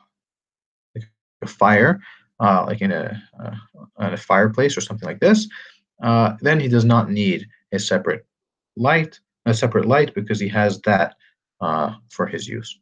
like 0.96 1.06
a 1.42 1.48
fire, 1.48 2.00
uh, 2.40 2.66
like 2.68 2.82
in 2.82 2.92
a, 2.92 3.22
uh, 3.40 3.56
a 3.98 4.18
fireplace 4.18 4.78
or 4.78 4.82
something 4.82 5.08
like 5.08 5.20
this, 5.20 5.48
uh, 6.02 6.36
then 6.42 6.60
he 6.60 6.68
does 6.68 6.86
not 6.86 7.10
need 7.10 7.48
a 7.72 7.80
separate 7.80 8.26
light, 8.78 9.20
a 9.46 9.54
separate 9.54 9.86
light 9.86 10.14
because 10.14 10.40
he 10.40 10.48
has 10.48 10.82
that 10.82 11.16
uh, 11.62 11.94
for 12.10 12.26
his 12.26 12.48
use. 12.48 12.80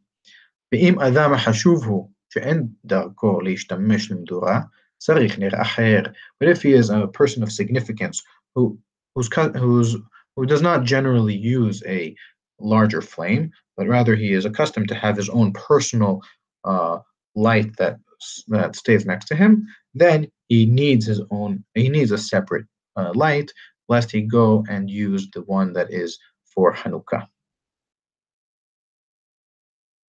But 6.39 6.49
if 6.49 6.61
he 6.61 6.73
is 6.73 6.89
a 6.89 7.07
person 7.07 7.43
of 7.43 7.51
significance 7.51 8.23
who 8.55 8.77
who's 9.15 9.29
who's 9.55 9.95
who 10.35 10.45
does 10.45 10.61
not 10.61 10.83
generally 10.83 11.35
use 11.35 11.83
a 11.85 12.15
larger 12.59 13.01
flame, 13.01 13.51
but 13.77 13.87
rather 13.87 14.15
he 14.15 14.33
is 14.33 14.45
accustomed 14.45 14.87
to 14.87 14.95
have 14.95 15.17
his 15.17 15.29
own 15.29 15.53
personal 15.53 16.21
uh, 16.63 16.99
light 17.35 17.75
that 17.77 17.99
that 18.47 18.75
stays 18.75 19.05
next 19.05 19.25
to 19.25 19.35
him, 19.35 19.67
then 19.93 20.27
he 20.47 20.65
needs 20.65 21.05
his 21.05 21.21
own. 21.29 21.63
He 21.75 21.89
needs 21.89 22.11
a 22.11 22.17
separate 22.17 22.65
uh, 22.95 23.11
light, 23.13 23.51
lest 23.89 24.11
he 24.11 24.21
go 24.21 24.65
and 24.69 24.89
use 24.89 25.29
the 25.31 25.41
one 25.41 25.73
that 25.73 25.91
is 25.91 26.17
for 26.45 26.73
Hanukkah. 26.73 27.27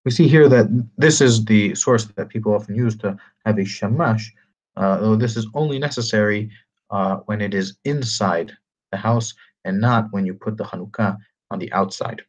We 0.04 0.10
see 0.10 0.28
here 0.28 0.48
that 0.48 0.66
this 0.98 1.20
is 1.20 1.44
the 1.44 1.74
source 1.74 2.04
that 2.04 2.28
people 2.28 2.54
often 2.54 2.74
use 2.74 2.96
to 2.98 3.16
have 3.46 3.58
a 3.58 3.64
shamash, 3.64 4.32
uh, 4.76 4.98
though 4.98 5.16
this 5.16 5.36
is 5.36 5.46
only 5.54 5.78
necessary 5.78 6.50
uh, 6.90 7.16
when 7.26 7.40
it 7.40 7.54
is 7.54 7.76
inside 7.84 8.52
the 8.92 8.98
house 8.98 9.32
and 9.64 9.80
not 9.80 10.08
when 10.10 10.26
you 10.26 10.34
put 10.34 10.58
the 10.58 10.64
Hanukkah 10.64 11.16
on 11.50 11.58
the 11.58 11.72
outside, 11.72 12.22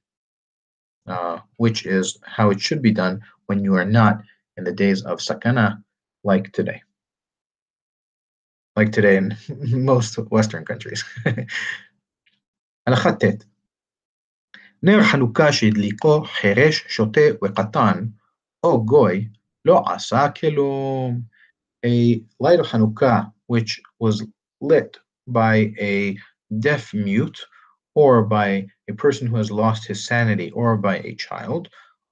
uh, 1.08 1.40
which 1.58 1.86
is 1.86 2.18
how 2.24 2.50
it 2.50 2.62
should 2.62 2.82
be 2.82 2.92
done 2.92 3.22
when 3.48 3.64
you 3.64 3.76
are 3.76 3.86
not 3.86 4.22
in 4.58 4.64
the 4.64 4.72
days 4.72 5.04
of 5.04 5.20
sakana 5.20 5.84
like 6.24 6.52
today. 6.54 6.82
Like 8.78 8.92
today 8.94 9.18
in 9.18 9.36
most 9.86 10.16
Western 10.32 10.64
countries. 10.64 11.04
נר 14.85 15.03
חנוכה 15.03 15.53
שהדליקו 15.53 16.25
חירש, 16.25 16.85
שוטה 16.89 17.21
וקטן, 17.45 18.07
או 18.65 18.85
גוי, 18.85 19.29
לא 19.65 19.85
עשה 19.95 20.27
כלום. 20.41 21.21
A 21.87 22.23
light 22.43 22.61
of 22.61 22.67
Hanukkah 22.67 23.23
which 23.47 23.81
was 23.99 24.23
lit 24.61 24.99
by 25.27 25.57
a 25.79 26.17
deaf 26.59 26.95
mute 26.95 27.41
or 27.95 28.23
by 28.23 28.67
a 28.89 28.95
person 28.95 29.27
who 29.27 29.37
has 29.37 29.51
lost 29.51 29.87
his 29.87 30.05
sanity 30.07 30.51
or 30.51 30.77
by 30.77 30.97
a 30.99 31.15
child, 31.15 31.69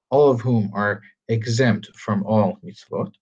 all 0.09 0.29
of 0.31 0.41
whom 0.41 0.71
are 0.73 1.01
exempt 1.27 1.87
from 1.95 2.23
all 2.23 2.57
mitzvot, 2.65 3.13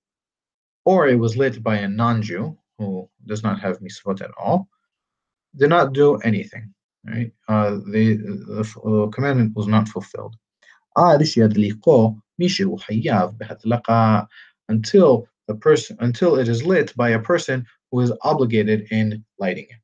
or 0.86 1.07
it 1.07 1.19
was 1.19 1.38
lit 1.38 1.62
by 1.62 1.77
a 1.77 1.88
non-Jew 1.88 2.57
who 2.77 3.10
does 3.25 3.43
not 3.43 3.60
have 3.60 3.79
mitzvot 3.79 4.21
at 4.21 4.31
all, 4.38 4.67
did 5.55 5.69
not 5.69 5.93
do 5.93 6.15
anything. 6.17 6.73
right? 7.06 7.32
Uh, 7.48 7.70
the, 7.90 9.10
commandment 9.12 9.54
was 9.56 9.66
not 9.66 9.88
fulfilled. 9.88 10.36
until 14.68 15.26
the 15.48 15.54
person 15.54 15.96
until 16.00 16.38
it 16.38 16.48
is 16.48 16.64
lit 16.64 16.94
by 16.96 17.10
a 17.10 17.18
person 17.18 17.66
who 17.90 18.00
is 18.00 18.12
obligated 18.22 18.86
in 18.90 19.24
lighting 19.38 19.66
it. 19.68 19.76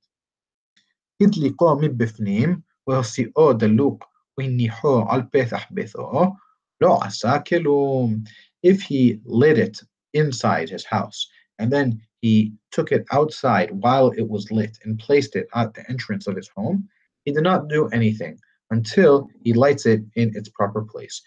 if 8.63 8.83
he 8.83 9.21
lit 9.25 9.59
it 9.59 9.81
inside 10.15 10.69
his 10.69 10.85
house 10.85 11.29
and 11.59 11.73
then 11.73 12.01
he 12.21 12.53
took 12.71 12.93
it 12.93 13.05
outside 13.13 13.71
while 13.71 14.11
it 14.11 14.29
was 14.29 14.51
lit 14.51 14.79
and 14.85 14.99
placed 14.99 15.37
it 15.37 15.49
at 15.55 15.75
the 15.75 15.89
entrance 15.91 16.27
of 16.27 16.37
his 16.37 16.49
home 16.49 16.89
he 17.29 17.35
did 17.35 17.45
not 17.45 17.69
do 17.69 17.89
anything 17.89 18.39
until 18.71 19.29
he 19.45 19.53
lights 19.53 19.85
it 19.85 20.01
in 20.17 20.35
its 20.35 20.49
proper 20.49 20.81
place. 20.81 21.21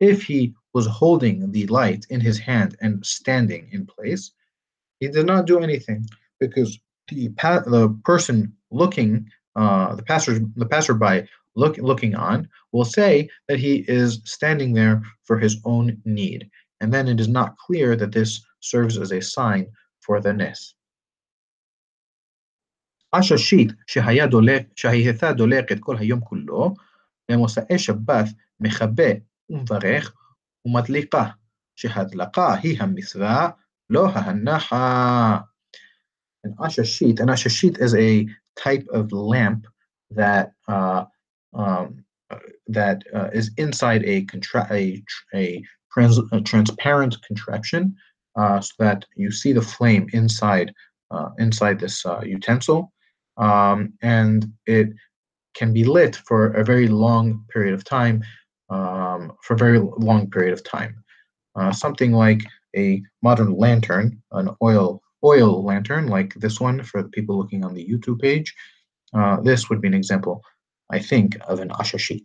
If 0.00 0.22
he 0.22 0.54
was 0.74 0.86
holding 0.86 1.50
the 1.50 1.66
light 1.66 2.06
in 2.08 2.20
his 2.20 2.38
hand 2.38 2.76
and 2.80 3.04
standing 3.04 3.68
in 3.72 3.84
place, 3.84 4.30
he 5.00 5.08
did 5.08 5.26
not 5.26 5.46
do 5.46 5.58
anything 5.58 6.06
because 6.38 6.78
the, 7.08 7.26
the 7.66 7.98
person 8.04 8.52
looking, 8.70 9.28
uh, 9.56 9.96
the, 9.96 10.04
passer, 10.04 10.38
the 10.54 10.66
passerby 10.66 11.28
look, 11.55 11.77
looking 11.77 12.15
on, 12.15 12.47
will 12.71 12.85
say 12.85 13.29
that 13.47 13.59
he 13.59 13.85
is 13.87 14.21
standing 14.25 14.73
there 14.73 15.01
for 15.23 15.37
his 15.37 15.57
own 15.65 15.97
need, 16.05 16.49
and 16.81 16.93
then 16.93 17.07
it 17.07 17.19
is 17.19 17.27
not 17.27 17.57
clear 17.57 17.95
that 17.95 18.11
this 18.11 18.45
serves 18.59 18.97
as 18.97 19.11
a 19.11 19.21
sign 19.21 19.67
for 20.01 20.21
the 20.21 20.33
nes. 20.33 20.75
עששית 23.11 23.71
שהיה 23.87 24.27
דולק, 24.27 24.67
שהייתה 24.75 25.33
דולקת 25.33 25.79
כל 25.79 25.97
היום 25.97 26.19
כולו, 26.19 26.73
במוצאי 27.31 27.79
שבת 27.79 28.25
מכבה 28.59 29.11
ומברך 29.49 30.13
ומדליקה, 30.65 31.25
שהדלקה 31.75 32.53
היא 32.53 32.81
המצווה, 32.81 33.49
לא 33.89 34.09
ההנחה. 34.09 35.37
An 36.45 36.53
ashashit, 36.59 37.19
an 37.19 37.29
ashashit 37.29 37.79
is 37.79 37.95
a 37.95 38.27
type 38.55 38.85
of 38.91 39.11
lamp 39.11 39.65
that 40.11 40.51
uh, 40.67 41.03
um, 41.54 42.04
that 42.68 43.02
uh, 43.14 43.28
is 43.32 43.50
inside 43.56 44.04
a, 44.04 44.22
contra- 44.24 44.68
a, 44.70 45.02
a, 45.34 45.62
trans- 45.92 46.20
a 46.32 46.40
transparent 46.40 47.16
contraption, 47.26 47.94
uh, 48.36 48.60
so 48.60 48.72
that 48.78 49.04
you 49.16 49.30
see 49.30 49.52
the 49.52 49.62
flame 49.62 50.08
inside 50.12 50.72
uh, 51.10 51.30
inside 51.38 51.80
this 51.80 52.06
uh, 52.06 52.20
utensil, 52.24 52.92
um, 53.36 53.92
and 54.00 54.52
it 54.66 54.90
can 55.54 55.72
be 55.72 55.82
lit 55.82 56.14
for 56.14 56.52
a 56.52 56.64
very 56.64 56.86
long 56.86 57.44
period 57.52 57.74
of 57.74 57.82
time, 57.82 58.22
um, 58.68 59.32
for 59.42 59.54
a 59.54 59.58
very 59.58 59.80
long 59.80 60.30
period 60.30 60.52
of 60.52 60.62
time. 60.62 60.94
Uh, 61.56 61.72
something 61.72 62.12
like 62.12 62.42
a 62.76 63.02
modern 63.22 63.56
lantern, 63.56 64.22
an 64.32 64.50
oil 64.62 65.02
oil 65.22 65.62
lantern 65.64 66.06
like 66.06 66.32
this 66.34 66.60
one 66.60 66.82
for 66.82 67.02
the 67.02 67.08
people 67.10 67.36
looking 67.36 67.64
on 67.64 67.74
the 67.74 67.86
YouTube 67.86 68.20
page. 68.20 68.54
Uh, 69.12 69.40
this 69.40 69.68
would 69.68 69.80
be 69.80 69.88
an 69.88 69.94
example, 69.94 70.42
I 70.90 70.98
think, 70.98 71.36
of 71.46 71.60
an 71.60 71.70
ashashit. 71.70 72.24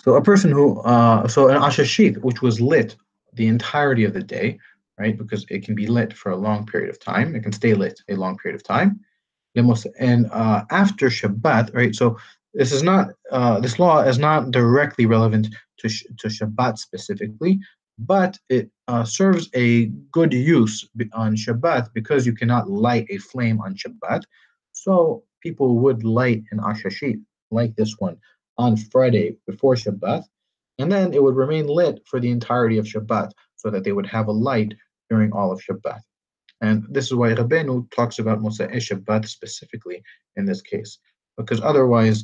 So 0.00 0.14
a 0.14 0.22
person 0.22 0.50
who, 0.50 0.80
uh, 0.80 1.26
so 1.28 1.48
an 1.48 1.60
ashashit, 1.60 2.18
which 2.18 2.42
was 2.42 2.60
lit 2.60 2.96
the 3.32 3.46
entirety 3.46 4.04
of 4.04 4.12
the 4.14 4.22
day, 4.22 4.58
right? 4.98 5.16
Because 5.16 5.44
it 5.48 5.64
can 5.64 5.74
be 5.74 5.86
lit 5.86 6.12
for 6.12 6.30
a 6.30 6.36
long 6.36 6.66
period 6.66 6.90
of 6.90 7.00
time. 7.00 7.34
It 7.34 7.42
can 7.42 7.52
stay 7.52 7.74
lit 7.74 8.00
a 8.08 8.14
long 8.14 8.36
period 8.38 8.56
of 8.56 8.64
time. 8.64 9.00
And 9.98 10.26
uh, 10.32 10.64
after 10.70 11.08
Shabbat, 11.08 11.74
right? 11.74 11.94
So 11.94 12.18
this 12.54 12.72
is 12.72 12.82
not, 12.82 13.08
uh, 13.32 13.60
this 13.60 13.78
law 13.78 14.00
is 14.00 14.18
not 14.18 14.50
directly 14.50 15.06
relevant 15.06 15.48
to, 15.78 15.88
to 15.88 16.28
Shabbat 16.28 16.78
specifically, 16.78 17.58
but 17.98 18.38
it 18.48 18.70
uh, 18.88 19.04
serves 19.04 19.48
a 19.54 19.86
good 20.12 20.32
use 20.32 20.88
on 21.12 21.36
Shabbat 21.36 21.92
because 21.94 22.26
you 22.26 22.34
cannot 22.34 22.68
light 22.70 23.06
a 23.10 23.18
flame 23.18 23.60
on 23.60 23.74
Shabbat. 23.74 24.22
So 24.72 25.24
people 25.46 25.70
would 25.82 26.02
light 26.02 26.42
an 26.50 26.58
ashashit 26.70 27.18
like 27.58 27.72
this 27.76 27.94
one 28.06 28.16
on 28.64 28.72
Friday 28.92 29.26
before 29.46 29.76
Shabbat, 29.76 30.22
and 30.80 30.90
then 30.90 31.14
it 31.14 31.22
would 31.22 31.36
remain 31.36 31.66
lit 31.80 31.96
for 32.08 32.18
the 32.20 32.32
entirety 32.36 32.78
of 32.78 32.86
Shabbat 32.92 33.28
so 33.60 33.66
that 33.70 33.84
they 33.84 33.94
would 33.96 34.10
have 34.16 34.26
a 34.28 34.40
light 34.50 34.72
during 35.10 35.30
all 35.32 35.52
of 35.52 35.62
Shabbat. 35.66 36.00
And 36.66 36.76
this 36.94 37.06
is 37.08 37.14
why 37.14 37.28
Rabbeinu 37.34 37.74
talks 37.98 38.18
about 38.18 38.40
Mosai 38.40 38.80
Shabbat 38.88 39.22
specifically 39.28 39.98
in 40.38 40.44
this 40.46 40.62
case, 40.72 40.92
because 41.38 41.60
otherwise 41.60 42.18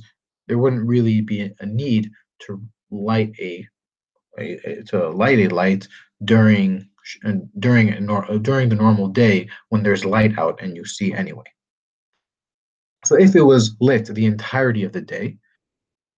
there 0.49 0.61
wouldn't 0.63 0.93
really 0.95 1.21
be 1.21 1.39
a 1.65 1.67
need 1.83 2.11
to 2.45 2.61
light 2.91 3.33
a 3.39 3.53
a, 4.39 4.47
a, 4.69 4.83
to 4.91 4.97
light 5.23 5.41
a 5.45 5.49
light 5.63 5.87
during 6.33 6.69
uh, 7.27 7.35
during 7.67 7.87
during 8.49 8.69
the 8.69 8.83
normal 8.85 9.09
day 9.25 9.37
when 9.69 9.83
there's 9.83 10.13
light 10.17 10.33
out 10.43 10.57
and 10.63 10.71
you 10.77 10.85
see 10.97 11.13
anyway. 11.13 11.51
So 13.05 13.17
if 13.17 13.35
it 13.35 13.43
was 13.43 13.77
lit 13.81 14.07
the 14.07 14.27
entirety 14.27 14.85
of 14.85 14.93
the 14.93 15.01
day, 15.01 15.39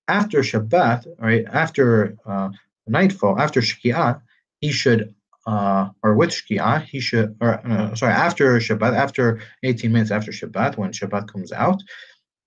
after 0.09 0.40
Shabbat, 0.40 1.07
right 1.18 1.47
after 1.51 2.16
uh, 2.27 2.51
nightfall, 2.87 3.38
after 3.38 3.61
Shki'ah, 3.61 4.20
he 4.61 4.70
should, 4.70 5.14
uh, 5.47 5.88
or 6.03 6.14
with 6.14 6.31
Shki'ah, 6.31 6.85
he 6.85 7.01
should, 7.01 7.37
or 7.40 7.66
uh, 7.66 7.94
sorry, 7.94 8.12
after 8.12 8.59
Shabbat, 8.59 8.94
after 8.94 9.40
18 9.62 9.92
minutes 9.92 10.11
after 10.11 10.31
Shabbat, 10.31 10.77
when 10.77 10.92
Shabbat 10.92 11.29
comes 11.33 11.53
out, 11.53 11.83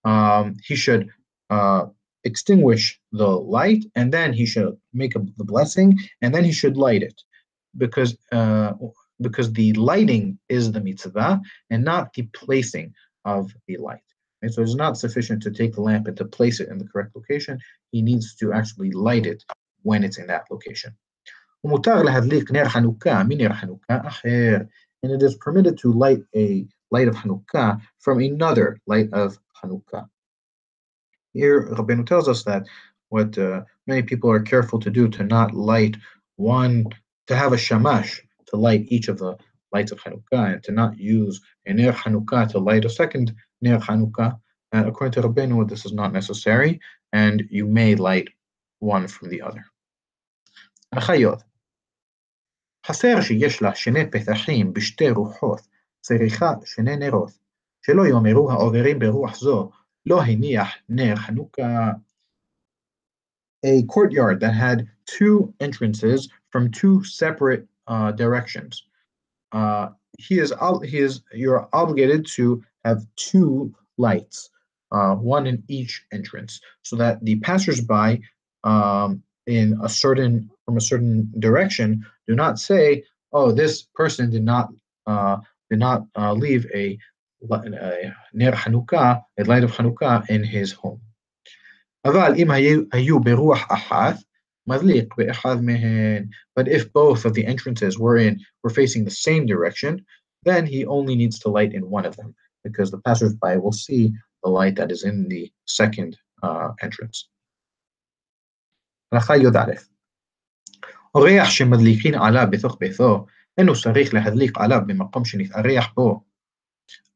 um, 0.03 0.55
he 0.63 0.75
should 0.75 1.09
uh, 1.49 1.87
extinguish 2.23 2.99
the 3.11 3.27
light 3.27 3.83
and 3.95 4.13
then 4.13 4.33
he 4.33 4.45
should 4.45 4.77
make 4.93 5.15
a, 5.15 5.19
the 5.37 5.43
blessing 5.43 5.97
and 6.21 6.33
then 6.33 6.43
he 6.43 6.51
should 6.51 6.77
light 6.77 7.01
it 7.01 7.19
because 7.77 8.17
uh, 8.31 8.73
because 9.19 9.51
the 9.53 9.73
lighting 9.73 10.37
is 10.47 10.71
the 10.71 10.81
mitzvah 10.81 11.41
and 11.71 11.83
not 11.83 12.13
the 12.13 12.23
placing 12.33 12.93
of 13.25 13.51
the 13.67 13.77
light. 13.77 14.06
And 14.41 14.53
so 14.53 14.61
it's 14.61 14.75
not 14.75 14.97
sufficient 14.97 15.41
to 15.43 15.51
take 15.51 15.73
the 15.73 15.81
lamp 15.81 16.07
and 16.07 16.17
to 16.17 16.25
place 16.25 16.59
it 16.59 16.69
in 16.69 16.77
the 16.77 16.87
correct 16.87 17.15
location. 17.15 17.59
He 17.91 18.01
needs 18.01 18.35
to 18.35 18.53
actually 18.53 18.91
light 18.91 19.25
it 19.25 19.43
when 19.81 20.03
it's 20.03 20.17
in 20.17 20.27
that 20.27 20.45
location. 20.51 20.95
And 25.03 25.11
it 25.11 25.23
is 25.23 25.35
permitted 25.35 25.77
to 25.79 25.91
light 25.91 26.19
a 26.35 26.67
light 26.91 27.07
of 27.07 27.15
Hanukkah 27.15 27.81
from 27.99 28.19
another 28.19 28.79
light 28.85 29.11
of 29.13 29.37
Hanukkah. 29.63 30.07
Here, 31.33 31.67
Rabbeinu 31.67 32.05
tells 32.05 32.27
us 32.27 32.43
that 32.43 32.65
what 33.09 33.37
uh, 33.37 33.63
many 33.85 34.03
people 34.03 34.29
are 34.29 34.39
careful 34.39 34.79
to 34.79 34.89
do 34.89 35.07
to 35.09 35.23
not 35.23 35.53
light 35.53 35.97
one, 36.35 36.85
to 37.27 37.35
have 37.35 37.53
a 37.53 37.57
shamash 37.57 38.21
to 38.47 38.55
light 38.55 38.85
each 38.87 39.07
of 39.07 39.17
the 39.17 39.37
lights 39.73 39.91
of 39.91 39.99
Hanukkah, 39.99 40.53
and 40.53 40.63
to 40.63 40.71
not 40.71 40.97
use 40.97 41.41
a 41.65 41.73
Ner 41.73 41.91
Hanukkah 41.91 42.49
to 42.49 42.59
light 42.59 42.85
a 42.85 42.89
second 42.89 43.35
Ner 43.60 43.78
Hanukkah. 43.78 44.38
And 44.72 44.88
according 44.88 45.12
to 45.12 45.28
Rabbeinu, 45.28 45.68
this 45.68 45.84
is 45.84 45.92
not 45.92 46.12
necessary, 46.12 46.80
and 47.12 47.42
you 47.50 47.66
may 47.66 47.94
light 47.94 48.28
one 48.78 49.06
from 49.08 49.28
the 49.28 49.42
other. 49.42 49.64
החיות 50.92 51.42
חסר 52.86 53.20
שיש 53.20 53.62
לה 53.62 53.74
שני 53.74 54.10
פתחים 54.10 54.72
בשתי 54.72 55.10
רוחות, 55.10 55.60
צריכה 56.00 56.52
שני 56.64 56.96
נרות, 56.96 57.32
שלא 57.86 58.06
יאמרו 58.06 58.50
העוברים 58.50 58.98
ברוח 58.98 59.36
זו 59.36 59.70
לא 60.06 60.22
הניח 60.22 60.68
נר 60.88 61.16
חנוכה. 61.16 61.90
A 63.64 63.82
courtyard 63.84 64.40
that 64.40 64.54
had 64.54 64.88
two 65.06 65.54
entrances 65.60 66.28
from 66.50 66.68
two 66.70 67.04
separate 67.04 67.64
uh, 67.86 68.10
directions. 68.10 68.82
Uh, 69.52 69.90
he 70.18 70.40
is 70.40 70.52
he 70.84 70.98
is 70.98 71.22
you're 71.32 71.68
obligated 71.72 72.26
to 72.26 72.62
have 72.86 73.06
two 73.16 73.74
lights, 73.98 74.50
uh, 74.92 75.14
one 75.14 75.46
in 75.46 75.62
each 75.68 76.04
entrance, 76.12 76.60
so 76.82 76.96
that 76.96 77.24
the 77.24 77.36
passersby 77.40 78.22
um, 78.64 79.22
in 79.46 79.78
a 79.82 79.88
certain 79.88 80.50
from 80.64 80.76
a 80.76 80.80
certain 80.80 81.30
direction 81.38 82.04
do 82.28 82.34
not 82.34 82.58
say, 82.58 83.04
"Oh, 83.32 83.52
this 83.52 83.82
person 83.94 84.30
did 84.30 84.44
not 84.44 84.68
uh, 85.06 85.38
did 85.70 85.78
not 85.78 86.06
uh, 86.16 86.32
leave 86.32 86.66
a 86.74 86.98
ner 88.34 88.52
Hanukkah, 88.52 89.22
a 89.38 89.44
light 89.44 89.64
of 89.64 89.72
Hanukkah 89.72 90.28
in 90.28 90.44
his 90.44 90.72
home. 90.72 91.00
אבל 92.04 92.34
אם 92.36 92.50
היו 92.92 93.20
ברוח 93.20 93.66
אחת, 93.72 94.14
מדליק 94.66 95.14
באחד 95.16 95.56
מהן. 95.62 96.28
But 96.58 96.68
if 96.68 96.92
both 96.92 97.24
of 97.24 97.34
the 97.34 97.46
entrances 97.46 97.98
were 97.98 98.16
in 98.16 98.40
were 98.62 98.70
facing 98.70 99.04
the 99.04 99.10
same 99.10 99.46
direction, 99.46 100.04
then 100.44 100.66
he 100.66 100.84
only 100.86 101.14
needs 101.14 101.38
to 101.40 101.48
light 101.48 101.72
in 101.72 101.88
one 101.88 102.04
of 102.04 102.16
them, 102.16 102.34
because 102.64 102.90
the 102.90 102.98
passersby 102.98 103.56
will 103.56 103.72
see 103.72 104.12
the 104.42 104.50
light 104.50 104.76
that 104.76 104.90
is 104.90 105.04
in 105.04 105.28
the 105.28 105.50
second 105.66 106.16
uh, 106.42 106.70
entrance. 106.82 107.28
הלכה 109.12 109.36
י"א 109.36 109.72
אורח 111.14 111.50
שמדליקין 111.50 112.14
עליו 112.14 112.46
בתוך 112.50 112.76
ביתו, 112.80 113.26
אינו 113.58 113.72
צריך 113.82 114.14
להדליק 114.14 114.58
עליו 114.58 114.80
במקום 114.86 115.24
שנתארח 115.24 115.92
בו, 115.94 116.20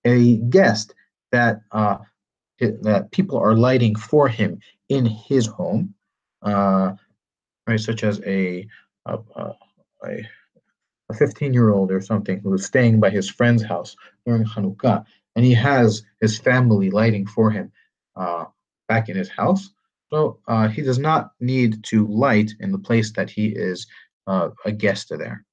a 0.07 0.37
guest 0.51 0.93
that 1.35 1.57
uh, 1.75 1.99
that 2.61 3.11
people 3.11 3.39
are 3.39 3.55
lighting 3.55 3.95
for 3.97 4.29
him 4.29 4.59
in 4.89 5.05
his 5.07 5.47
home, 5.47 5.95
uh, 6.43 6.93
right? 7.67 7.81
Such 7.81 8.05
as 8.05 8.21
a 8.27 8.67
a, 9.07 9.19
a, 10.05 10.13
a 11.11 11.15
15 11.15 11.53
year 11.53 11.71
old 11.71 11.91
or 11.91 12.01
something 12.01 12.41
who 12.41 12.55
is 12.55 12.65
staying 12.67 13.01
by 13.01 13.11
his 13.11 13.29
friend's 13.29 13.65
house 13.65 13.97
during 14.25 14.45
Hanukkah, 14.45 15.05
and 15.35 15.45
he 15.45 15.55
has 15.55 16.03
his 16.21 16.39
family 16.39 16.91
lighting 16.91 17.27
for 17.27 17.51
him 17.51 17.73
uh, 18.17 18.45
back 18.89 19.09
in 19.09 19.17
his 19.17 19.29
house. 19.29 19.71
So 20.11 20.39
uh, 20.47 20.69
he 20.69 20.83
does 20.83 20.99
not 20.99 21.33
need 21.41 21.85
to 21.85 22.07
light 22.07 22.53
in 22.61 22.71
the 22.73 22.79
place 22.79 23.13
that 23.13 23.29
he 23.31 23.49
is 23.49 23.87
uh, 24.27 24.51
a 24.65 24.73
guest 24.73 25.09
there. 25.11 25.45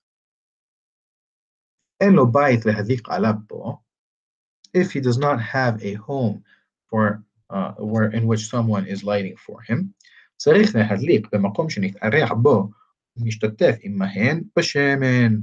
If 4.73 4.91
he 4.91 4.99
does 4.99 5.17
not 5.17 5.41
have 5.41 5.83
a 5.83 5.93
home 5.93 6.43
for 6.89 7.23
uh, 7.49 7.71
where 7.73 8.09
in 8.11 8.27
which 8.27 8.47
someone 8.47 8.85
is 8.87 9.03
lighting 9.03 9.37
for 9.37 9.61
him, 9.61 9.93
צריך 10.37 10.75
להדליק 10.75 11.27
במקום 11.31 11.69
שנתארח 11.69 12.31
בו 12.31 12.69
משתתף 13.17 13.75
עמהן 13.81 14.41
בשמן. 14.57 15.35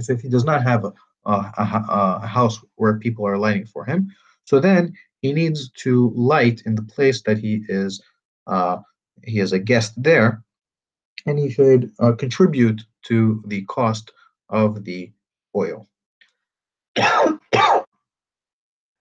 So 0.00 0.12
if 0.12 0.20
he 0.20 0.28
does 0.28 0.44
not 0.44 0.62
have 0.62 0.84
a, 0.84 0.92
a, 1.24 1.52
a 2.22 2.26
house 2.26 2.60
where 2.76 2.98
people 2.98 3.26
are 3.26 3.38
lighting 3.38 3.66
for 3.66 3.84
him, 3.84 4.08
so 4.44 4.60
then 4.60 4.92
he 5.22 5.32
needs 5.32 5.70
to 5.84 6.12
light 6.14 6.62
in 6.66 6.74
the 6.74 6.82
place 6.82 7.22
that 7.22 7.38
he 7.38 7.64
is 7.68 8.02
uh, 8.46 8.78
he 9.24 9.40
is 9.40 9.52
a 9.52 9.58
guest 9.58 9.92
there, 9.96 10.42
and 11.26 11.38
he 11.38 11.50
should 11.50 11.92
uh, 11.98 12.12
contribute 12.12 12.80
to 13.08 13.42
the 13.46 13.62
cost 13.64 14.12
of 14.50 14.84
the 14.84 15.10
oil. 15.54 15.86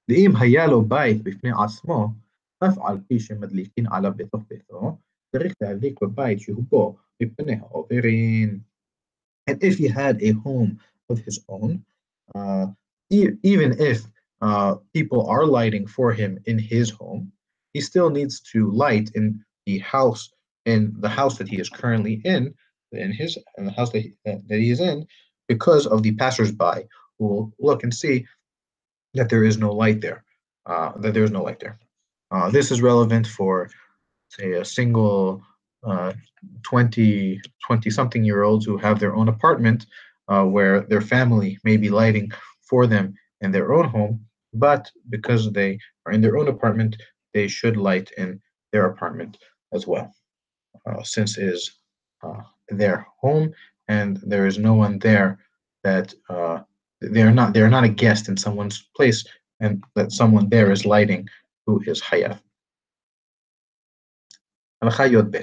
ואם 0.09 0.31
היה 0.39 0.67
לו 0.67 0.81
בית 0.81 1.23
בפני 1.23 1.51
עצמו, 1.63 2.13
אף 2.59 2.77
על 2.77 2.97
פי 3.07 3.19
שמדליקים 3.19 3.85
עליו 3.93 4.11
בתוך 4.15 4.43
ביתו, 4.49 4.97
צריך 5.31 5.53
להדליק 5.61 6.01
בבית 6.01 6.39
שהוא 6.39 6.63
בו 6.69 6.97
מפני 7.21 7.55
העוברים. 7.55 8.59
And 9.49 9.63
if 9.63 9.77
he 9.77 9.87
had 9.87 10.21
a 10.21 10.31
home 10.31 10.79
of 11.09 11.19
his 11.19 11.39
own, 11.49 11.71
uh, 11.71 11.88
e 13.10 13.28
even 13.42 13.78
if 13.80 14.04
uh, 14.40 14.76
people 14.94 15.26
are 15.26 15.46
lighting 15.46 15.86
for 15.86 16.12
him 16.12 16.38
in 16.46 16.58
his 16.58 16.90
home, 16.90 17.32
he 17.72 17.80
still 17.80 18.10
needs 18.10 18.40
to 18.40 18.70
light 18.70 19.10
in 19.14 19.44
the 19.66 19.78
house 19.78 20.30
in 20.66 20.94
the 21.00 21.08
house 21.08 21.38
that 21.38 21.48
he 21.48 21.56
is 21.56 21.68
currently 21.68 22.20
in, 22.24 22.54
in 22.92 23.12
his 23.12 23.38
in 23.58 23.64
the 23.64 23.72
house 23.72 23.90
that 23.90 24.00
he, 24.00 24.14
that 24.24 24.58
he 24.58 24.70
is 24.70 24.80
in, 24.80 25.06
because 25.48 25.86
of 25.86 26.02
the 26.02 26.12
passersby 26.12 26.86
who 27.18 27.26
will 27.26 27.52
look 27.58 27.82
and 27.82 27.94
see 27.94 28.26
that 29.14 29.28
there 29.28 29.44
is 29.44 29.58
no 29.58 29.72
light 29.72 30.00
there, 30.00 30.24
uh, 30.66 30.92
that 30.98 31.14
there 31.14 31.24
is 31.24 31.30
no 31.30 31.42
light 31.42 31.60
there. 31.60 31.78
Uh, 32.30 32.48
this 32.50 32.70
is 32.70 32.80
relevant 32.80 33.26
for, 33.26 33.68
say, 34.28 34.52
a 34.52 34.64
single 34.64 35.42
uh, 35.84 36.12
20, 36.62 37.40
20 37.66 37.90
something 37.90 38.24
year 38.24 38.42
olds 38.42 38.64
who 38.64 38.76
have 38.76 39.00
their 39.00 39.16
own 39.16 39.28
apartment 39.28 39.86
uh, 40.29 40.43
where 40.43 40.81
their 40.81 41.01
family 41.01 41.57
may 41.63 41.77
be 41.77 41.89
lighting 41.89 42.31
for 42.61 42.87
them 42.87 43.13
in 43.41 43.51
their 43.51 43.73
own 43.73 43.87
home, 43.87 44.25
but 44.53 44.89
because 45.09 45.51
they 45.51 45.79
are 46.05 46.11
in 46.11 46.21
their 46.21 46.37
own 46.37 46.47
apartment, 46.47 46.95
they 47.33 47.47
should 47.47 47.77
light 47.77 48.09
in 48.17 48.41
their 48.71 48.85
apartment 48.87 49.37
as 49.73 49.85
well, 49.85 50.13
uh, 50.87 51.03
since 51.03 51.37
it 51.37 51.47
is 51.47 51.79
uh, 52.23 52.41
their 52.69 53.05
home 53.21 53.53
and 53.87 54.19
there 54.25 54.47
is 54.47 54.57
no 54.57 54.73
one 54.73 54.97
there 54.99 55.39
that 55.83 56.13
uh, 56.29 56.59
they're 57.01 57.31
not 57.31 57.53
they're 57.53 57.69
not 57.69 57.83
a 57.83 57.89
guest 57.89 58.29
in 58.29 58.37
someone's 58.37 58.89
place 58.95 59.23
and 59.59 59.83
that 59.95 60.11
someone 60.11 60.49
there 60.49 60.71
is 60.71 60.85
lighting 60.85 61.27
who 61.65 61.81
is 61.85 62.01
hayaf. 62.01 62.39
הלכה 64.81 65.05
י"ב 65.07 65.37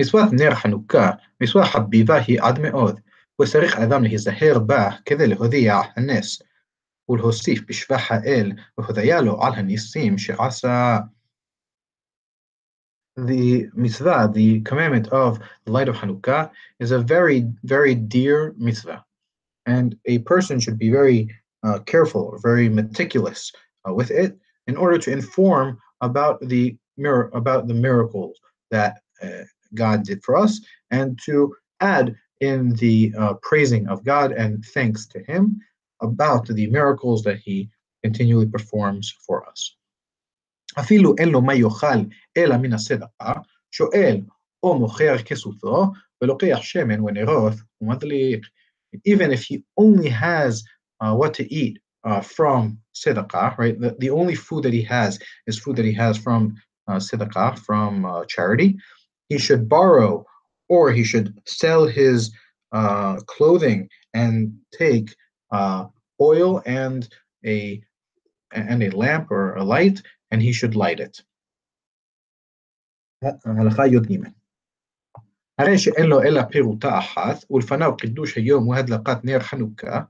מצוות 0.00 0.32
נר 0.32 0.54
חנוכה, 0.54 1.10
מצווה 1.40 1.66
חביבה 1.66 2.16
היא 2.16 2.40
עד 2.42 2.58
מאוד, 2.58 3.00
كذا 5.05 5.25
الناس 5.97 6.43
إل 7.09 8.59
على 9.41 11.09
The 13.17 13.69
mitzvah, 13.73 14.29
the 14.33 14.59
commandment 14.61 15.07
of 15.07 15.39
the 15.65 15.71
light 15.71 15.87
of 15.87 15.95
Hanukkah, 15.95 16.51
is 16.81 16.91
a 16.91 16.99
very, 16.99 17.47
very 17.63 17.95
dear 17.95 18.53
mitzvah. 18.57 19.05
And 19.65 19.97
a 20.05 20.17
person 20.19 20.59
should 20.59 20.77
be 20.77 20.89
very 20.89 21.29
uh, 21.65 21.79
careful 21.79 22.37
very 22.43 22.69
meticulous 22.69 23.51
uh, 23.87 23.93
with 23.93 24.11
it 24.11 24.37
in 24.67 24.77
order 24.77 24.97
to 24.99 25.11
inform 25.11 25.79
about 26.01 26.39
the 26.41 26.77
mir- 26.97 27.31
about 27.33 27.67
the 27.67 27.73
miracles 27.73 28.39
that 28.71 29.01
uh, 29.23 29.43
God 29.73 30.03
did 30.03 30.23
for 30.23 30.35
us 30.35 30.61
and 30.91 31.19
to 31.25 31.55
add 31.81 32.15
in 32.40 32.74
the 32.76 33.12
uh, 33.18 33.34
praising 33.42 33.88
of 33.88 34.04
God 34.04 34.32
and 34.32 34.64
thanks 34.74 35.06
to 35.08 35.18
Him 35.20 35.60
about 36.00 36.46
the 36.46 36.66
miracles 36.68 37.22
that 37.24 37.38
He 37.38 37.70
continually 38.04 38.46
performs 38.46 39.12
for 39.26 39.48
us. 39.48 39.76
אפילו 40.78 41.14
אין 41.18 41.28
לו 41.28 41.42
מה 41.42 41.54
יאכל 41.54 42.00
אלא 42.36 42.56
מן 42.56 42.72
הסדקה, 42.72 43.32
שואל 43.70 44.20
או 44.62 44.78
מוכר 44.78 45.18
כסותו, 45.18 45.92
ולוקח 46.22 46.58
שמן 46.62 47.00
ונרות 47.00 47.52
ומדליק 47.80 48.46
even 49.04 49.30
if 49.30 49.42
he 49.42 49.62
only 49.76 50.08
has 50.08 50.64
uh, 51.00 51.14
what 51.14 51.34
to 51.34 51.52
eat 51.52 51.78
uh, 52.04 52.20
from 52.20 52.78
sedekah, 52.94 53.56
right? 53.58 53.80
The, 53.80 53.96
the 53.98 54.10
only 54.10 54.34
food 54.34 54.64
that 54.64 54.72
he 54.72 54.82
has 54.82 55.18
is 55.46 55.58
food 55.58 55.76
that 55.76 55.84
he 55.84 55.92
has 55.92 56.18
from 56.18 56.56
uh, 56.88 56.96
sedekah, 56.96 57.58
from 57.58 58.04
uh, 58.04 58.24
charity. 58.24 58.76
He 59.28 59.38
should 59.38 59.68
borrow 59.68 60.24
or 60.68 60.92
he 60.92 61.04
should 61.04 61.28
sell 61.46 61.86
his 61.86 62.30
uh, 62.72 63.16
clothing 63.26 63.88
and 64.14 64.54
take 64.72 65.14
uh, 65.50 65.86
oil 66.20 66.62
and 66.66 67.08
a 67.44 67.80
and 68.52 68.82
a 68.82 68.90
lamp 68.90 69.30
or 69.30 69.54
a 69.54 69.64
light, 69.64 70.02
and 70.30 70.42
he 70.42 70.52
should 70.52 70.74
light 70.74 71.00
it. 71.00 71.22
הרי 75.58 75.78
שאין 75.78 76.06
לו 76.06 76.22
אלא 76.22 76.42
פירוטה 76.42 76.98
אחת, 76.98 77.44
ולפניו 77.50 77.96
קידוש 77.96 78.36
היום 78.36 78.68
והדלקת 78.68 79.24
נר 79.24 79.40
חנוכה, 79.40 80.00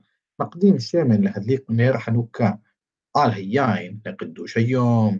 מקדים 0.41 0.79
שמן 0.79 1.21
להדליק 1.23 1.61
נר 1.69 1.97
חנוכה 1.97 2.51
על 3.17 3.31
היין 3.31 3.97
לקידוש 4.05 4.57
היום. 4.57 5.19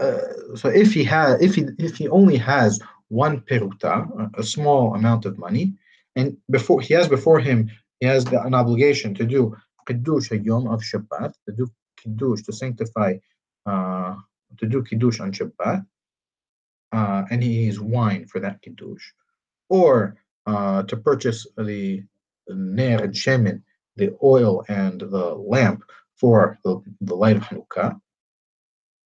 Uh, 0.00 0.54
so 0.54 0.68
if 0.68 0.92
he 0.92 1.02
has, 1.02 1.42
if 1.42 1.56
he 1.56 1.62
if 1.78 1.96
he 1.96 2.06
only 2.08 2.36
has 2.36 2.80
one 3.09 3.41
peruta, 3.41 4.29
a 4.37 4.43
small 4.43 4.95
amount 4.95 5.25
of 5.25 5.37
money, 5.37 5.73
and 6.15 6.37
before 6.49 6.81
he 6.81 6.93
has 6.93 7.07
before 7.07 7.39
him, 7.39 7.69
he 7.99 8.05
has 8.05 8.25
the, 8.25 8.41
an 8.41 8.53
obligation 8.53 9.13
to 9.15 9.25
do 9.25 9.55
kiddush 9.87 10.29
hayom 10.29 10.71
of 10.71 10.81
Shabbat, 10.81 11.33
to 11.45 11.51
do 11.55 11.67
kiddush 11.97 12.43
to 12.43 12.53
sanctify, 12.53 13.15
uh, 13.65 14.15
to 14.57 14.65
do 14.65 14.83
kiddush 14.83 15.19
on 15.19 15.31
Shabbat, 15.31 15.85
uh, 16.91 17.23
and 17.29 17.43
he 17.43 17.49
needs 17.49 17.79
wine 17.79 18.25
for 18.25 18.39
that 18.39 18.61
kiddush, 18.61 19.03
or 19.69 20.17
uh, 20.45 20.83
to 20.83 20.97
purchase 20.97 21.47
the 21.57 22.03
ner 22.47 23.03
and 23.03 23.13
shemen, 23.13 23.61
the 23.95 24.15
oil 24.23 24.65
and 24.67 24.99
the 24.99 25.35
lamp 25.35 25.83
for 26.17 26.57
the, 26.63 26.81
the 27.01 27.15
light 27.15 27.37
of 27.37 27.43
Hanukkah, 27.43 27.99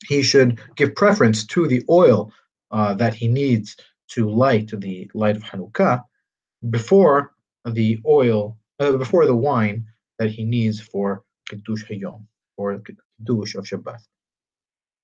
he 0.05 0.21
should 0.21 0.59
give 0.75 0.95
preference 0.95 1.45
to 1.45 1.67
the 1.67 1.83
oil 1.89 2.31
uh, 2.70 2.94
that 2.94 3.14
he 3.14 3.28
needs 3.28 3.76
to 4.08 4.28
light 4.28 4.68
the 4.80 5.10
light 5.14 5.36
of 5.36 5.42
Hanukkah 5.42 6.02
before 6.70 7.32
the 7.64 8.00
oil, 8.06 8.58
uh, 8.80 8.96
before 8.96 9.26
the 9.26 9.36
wine 9.36 9.86
that 10.18 10.30
he 10.30 10.44
needs 10.44 10.80
for 10.80 11.24
Kiddush 11.48 11.84
Hayom, 11.84 12.24
or 12.56 12.78
Kiddush 12.80 13.54
of 13.54 13.66
Shabbat. 13.66 14.00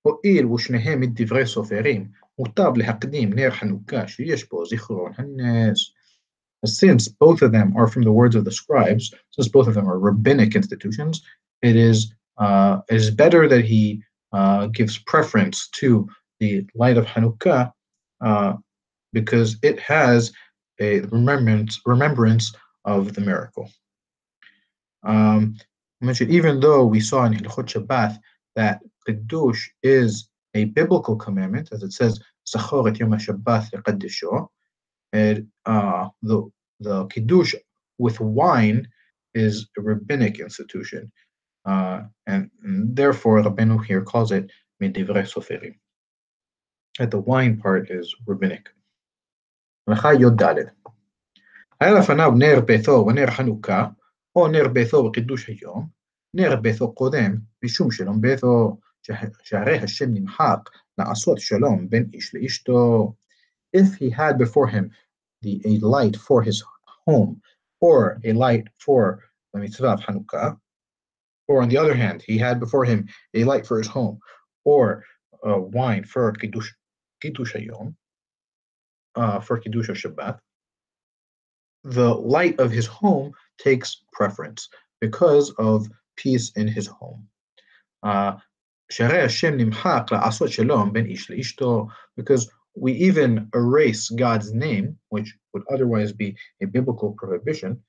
הואיל 0.02 0.46
ושניהם 0.46 1.00
מדברי 1.00 1.46
סופרים, 1.46 2.08
מוטב 2.38 2.76
להקדים 2.76 3.32
נר 3.32 3.50
חנוכה 3.50 4.08
שיש 4.08 4.48
בו 4.48 4.66
זיכרון 4.66 5.12
הנס. 5.18 5.92
Since 6.66 7.08
both 7.08 7.42
of 7.42 7.52
them 7.52 7.76
are 7.76 7.86
from 7.86 8.02
the 8.02 8.12
words 8.12 8.34
of 8.34 8.44
the 8.44 8.50
scribes, 8.50 9.14
since 9.30 9.48
both 9.48 9.68
of 9.68 9.74
them 9.74 9.86
are 9.88 9.98
rabbinic 9.98 10.56
institutions, 10.56 11.22
it 11.62 11.76
is 11.76 12.12
uh, 12.38 12.80
it 12.90 12.96
is 12.96 13.10
better 13.10 13.48
that 13.48 13.64
he 13.64 14.02
uh, 14.32 14.66
gives 14.66 14.98
preference 15.12 15.68
to 15.80 16.08
the 16.43 16.67
light 16.81 16.97
of 16.97 17.05
Hanukkah 17.05 17.71
uh, 18.27 18.53
because 19.17 19.49
it 19.69 19.79
has 19.79 20.31
a 20.79 20.91
remembrance 21.17 21.73
remembrance 21.85 22.45
of 22.85 23.13
the 23.15 23.21
miracle. 23.21 23.67
Um, 25.03 25.55
even 26.39 26.59
though 26.59 26.83
we 26.93 26.99
saw 26.99 27.19
in 27.25 27.33
Hilchot 27.33 27.67
Shabbat 27.73 28.17
that 28.57 28.81
Kiddush 29.05 29.61
is 29.81 30.29
a 30.53 30.65
biblical 30.65 31.15
commandment, 31.15 31.69
as 31.71 31.81
it 31.83 31.93
says, 31.93 32.19
Zachor 32.51 32.89
et 32.89 32.99
Yom 32.99 33.11
HaShabbat 33.11 33.71
leqaddisho. 33.73 34.47
And 35.13 35.47
uh, 35.65 36.09
the 36.21 36.37
the 36.79 37.05
kiddush 37.13 37.53
with 37.97 38.19
wine 38.19 38.87
is 39.33 39.67
a 39.77 39.81
rabbinic 39.81 40.39
institution, 40.39 41.11
uh, 41.65 42.01
and, 42.27 42.49
and, 42.63 42.95
therefore 42.95 43.41
Rabbeinu 43.41 43.85
here 43.85 44.01
calls 44.01 44.31
it 44.31 44.51
medivrei 44.81 45.25
soferim 45.33 45.75
And 47.00 47.10
the 47.10 47.20
wine 47.20 47.56
part 47.62 47.90
is 47.90 48.14
rabbinic. 48.26 48.68
מלאכה 49.88 50.14
י"ד. 50.14 50.42
היה 51.80 51.92
לפניו 51.92 52.30
נר 52.30 52.60
ביתו 52.60 53.04
ונר 53.08 53.30
חנוכה, 53.30 53.86
או 54.36 54.48
נר 54.48 54.68
ביתו 54.68 55.08
בקידוש 55.08 55.48
היום, 55.48 55.88
נר 56.34 56.56
ביתו 56.56 56.94
קודם, 56.94 57.36
משום 57.64 57.90
שלום 57.90 58.20
ביתו, 58.20 58.78
שהרי 59.42 59.78
השם 59.78 60.06
נמחק 60.14 60.58
לעשות 60.98 61.38
שלום 61.38 61.88
בין 61.90 62.10
איש 62.12 62.34
לאשתו. 62.34 63.14
If 63.76 63.94
he 64.00 64.10
had 64.10 64.38
before 64.38 64.66
him 64.66 64.90
the, 65.44 65.60
a 65.64 65.78
light 65.86 66.16
for 66.16 66.42
his 66.42 66.64
home, 67.06 67.40
or 67.80 68.20
a 68.24 68.32
light 68.32 68.66
for 68.84 69.20
the 69.52 69.60
mitzvah 69.60 69.92
of 69.92 70.00
Hanukkah, 70.00 70.56
or 71.48 71.62
on 71.62 71.68
the 71.68 71.78
other 71.78 71.94
hand, 71.94 72.22
he 72.26 72.38
had 72.38 72.58
before 72.60 72.84
him 72.84 73.08
a 73.34 73.44
light 73.44 73.66
for 73.66 73.78
his 73.78 73.86
home, 73.86 74.18
or 74.64 75.04
uh, 75.46 75.58
wine 75.58 76.04
for 76.04 76.32
Kiddush, 76.32 76.70
Kiddush 77.23 77.55
Hayom, 77.55 77.95
uh, 79.15 79.39
for 79.39 79.57
Kiddush 79.57 79.89
Shabbat, 79.89 80.39
the 81.85 82.13
light 82.13 82.59
of 82.59 82.69
his 82.69 82.85
home 82.85 83.33
takes 83.57 84.03
preference 84.11 84.67
because 84.99 85.51
of 85.51 85.87
peace 86.17 86.51
in 86.57 86.67
his 86.67 86.87
home. 86.87 87.27
Uh, 88.03 88.33
because 92.17 92.51
we 92.75 92.91
even 92.93 93.49
erase 93.55 94.09
God's 94.09 94.53
name, 94.53 94.97
which 95.09 95.33
would 95.53 95.63
otherwise 95.73 96.11
be 96.11 96.35
a 96.61 96.67
biblical 96.67 97.13
prohibition, 97.13 97.81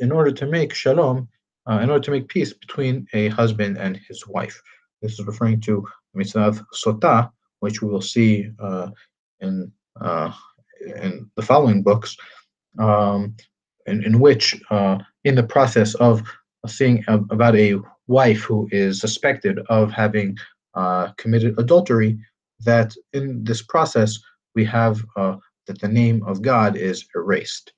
in 0.00 0.10
order 0.10 0.32
to 0.32 0.46
make 0.46 0.74
shalom, 0.74 1.28
uh, 1.70 1.78
in 1.82 1.90
order 1.90 2.02
to 2.02 2.10
make 2.10 2.28
peace 2.28 2.52
between 2.52 3.06
a 3.12 3.28
husband 3.28 3.78
and 3.78 3.96
his 4.08 4.26
wife. 4.26 4.60
This 5.00 5.12
is 5.12 5.26
referring 5.26 5.60
to 5.62 5.86
mitzvah 6.14 6.66
sota, 6.74 7.30
which 7.61 7.81
we 7.81 7.89
will 7.89 8.01
see 8.01 8.49
uh, 8.59 8.89
in 9.39 9.71
uh, 9.99 10.31
in 11.03 11.29
the 11.35 11.41
following 11.41 11.81
books, 11.81 12.15
um, 12.79 13.35
in, 13.87 14.03
in 14.03 14.19
which, 14.19 14.55
uh, 14.69 14.97
in 15.23 15.35
the 15.35 15.43
process 15.43 15.95
of 15.95 16.21
seeing 16.67 17.03
about 17.07 17.55
a 17.55 17.75
wife 18.07 18.41
who 18.41 18.67
is 18.71 18.99
suspected 18.99 19.59
of 19.69 19.91
having 19.91 20.37
uh, 20.75 21.09
committed 21.17 21.57
adultery, 21.57 22.17
that 22.59 22.93
in 23.13 23.43
this 23.43 23.61
process 23.61 24.19
we 24.55 24.65
have 24.65 25.03
uh, 25.15 25.35
that 25.67 25.79
the 25.81 25.87
name 25.87 26.23
of 26.23 26.41
God 26.41 26.75
is 26.75 27.05
erased. 27.15 27.71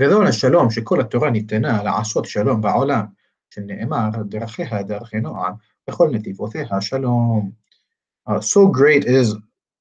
גדול 0.00 0.26
השלום 0.26 0.70
שכל 0.70 1.00
התורה 1.00 1.30
ניתנה 1.30 1.82
לעשות 1.82 2.24
שלום 2.24 2.60
בעולם, 2.60 3.04
שנאמר 3.50 4.08
דרכיה 4.28 4.82
דרכי 4.82 5.20
נועם, 5.20 5.54
וכל 5.90 6.10
נתיבותיה 6.12 6.80
שלום. 6.80 7.50
Uh, 8.28 8.40
so 8.40 8.66
great 8.66 9.04
is 9.04 9.34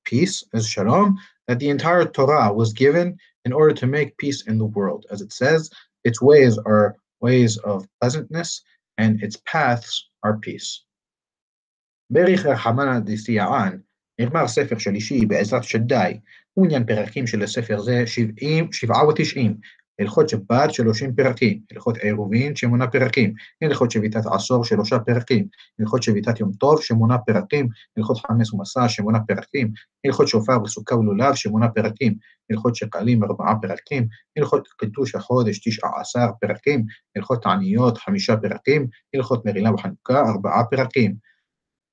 peace, 0.04 0.44
is 0.54 0.68
shalom, 0.68 1.18
that 1.48 1.60
the 1.60 1.70
entire 1.70 2.06
Torah 2.06 2.52
was 2.54 2.74
given 2.74 3.18
in 3.46 3.54
order 3.54 3.74
to 3.74 3.88
make 3.88 4.18
peace 4.18 4.48
in 4.48 4.58
the 4.58 4.66
world. 4.66 5.06
As 5.10 5.22
it 5.22 5.32
says, 5.32 5.70
its 6.04 6.22
ways 6.22 6.58
are 6.58 6.96
ways 7.22 7.58
of 7.58 7.88
pleasantness, 8.02 8.62
and 8.98 9.24
its 9.24 9.38
paths 9.46 10.10
are 10.24 10.38
peace. 10.38 10.84
בריך 12.10 12.46
רחמנא 12.46 13.00
דסיען, 13.00 13.80
נגמר 14.20 14.48
ספר 14.48 14.78
שלישי 14.78 15.26
בעזרת 15.26 15.64
שדי, 15.64 16.20
ומניין 16.58 16.86
פרקים 16.86 17.28
של 17.28 17.44
הספר 17.44 17.82
זה 17.82 18.04
שבעה 18.72 19.08
ותשעים, 19.08 19.58
הלכות 20.01 20.29
שבת 20.29 20.75
שלושים 20.75 21.15
פרקים, 21.15 21.61
הלכות 21.73 21.97
עירובין 21.97 22.57
שמונה 22.57 22.87
פרקים, 22.87 23.35
הלכות 23.63 23.91
שביתת 23.91 24.27
עשור 24.33 24.65
שלושה 24.65 24.99
פרקים, 24.99 25.47
הלכות 25.81 26.03
שביתת 26.03 26.41
יום 26.41 26.53
טוב 26.53 26.83
שמונה 26.83 27.19
פרקים, 27.19 27.69
הלכות 27.97 28.17
חמץ 28.27 28.53
ומצה 28.53 28.89
שמונה 28.89 29.19
פרקים, 29.21 29.73
הלכות 30.07 30.29
שופר 30.29 30.63
וסוכה 30.63 30.97
ולולב 30.97 31.35
שמונה 31.35 31.69
פרקים, 31.69 32.15
הלכות 32.51 32.77
שקלים 32.77 33.25
ארבעה 33.25 33.55
פרקים, 33.63 34.09
הלכות 34.37 34.69
קידוש 34.79 35.15
החודש 35.15 35.59
תשעה 35.59 35.91
עשר 36.01 36.27
פרקים, 36.41 36.85
הלכות 37.17 37.47
עניות 37.47 37.99
חמישה 37.99 38.37
פרקים, 38.37 38.87
הלכות 39.15 39.47
מגילה 39.47 39.75
וחנוכה 39.75 40.21
ארבעה 40.21 40.65
פרקים. 40.65 41.29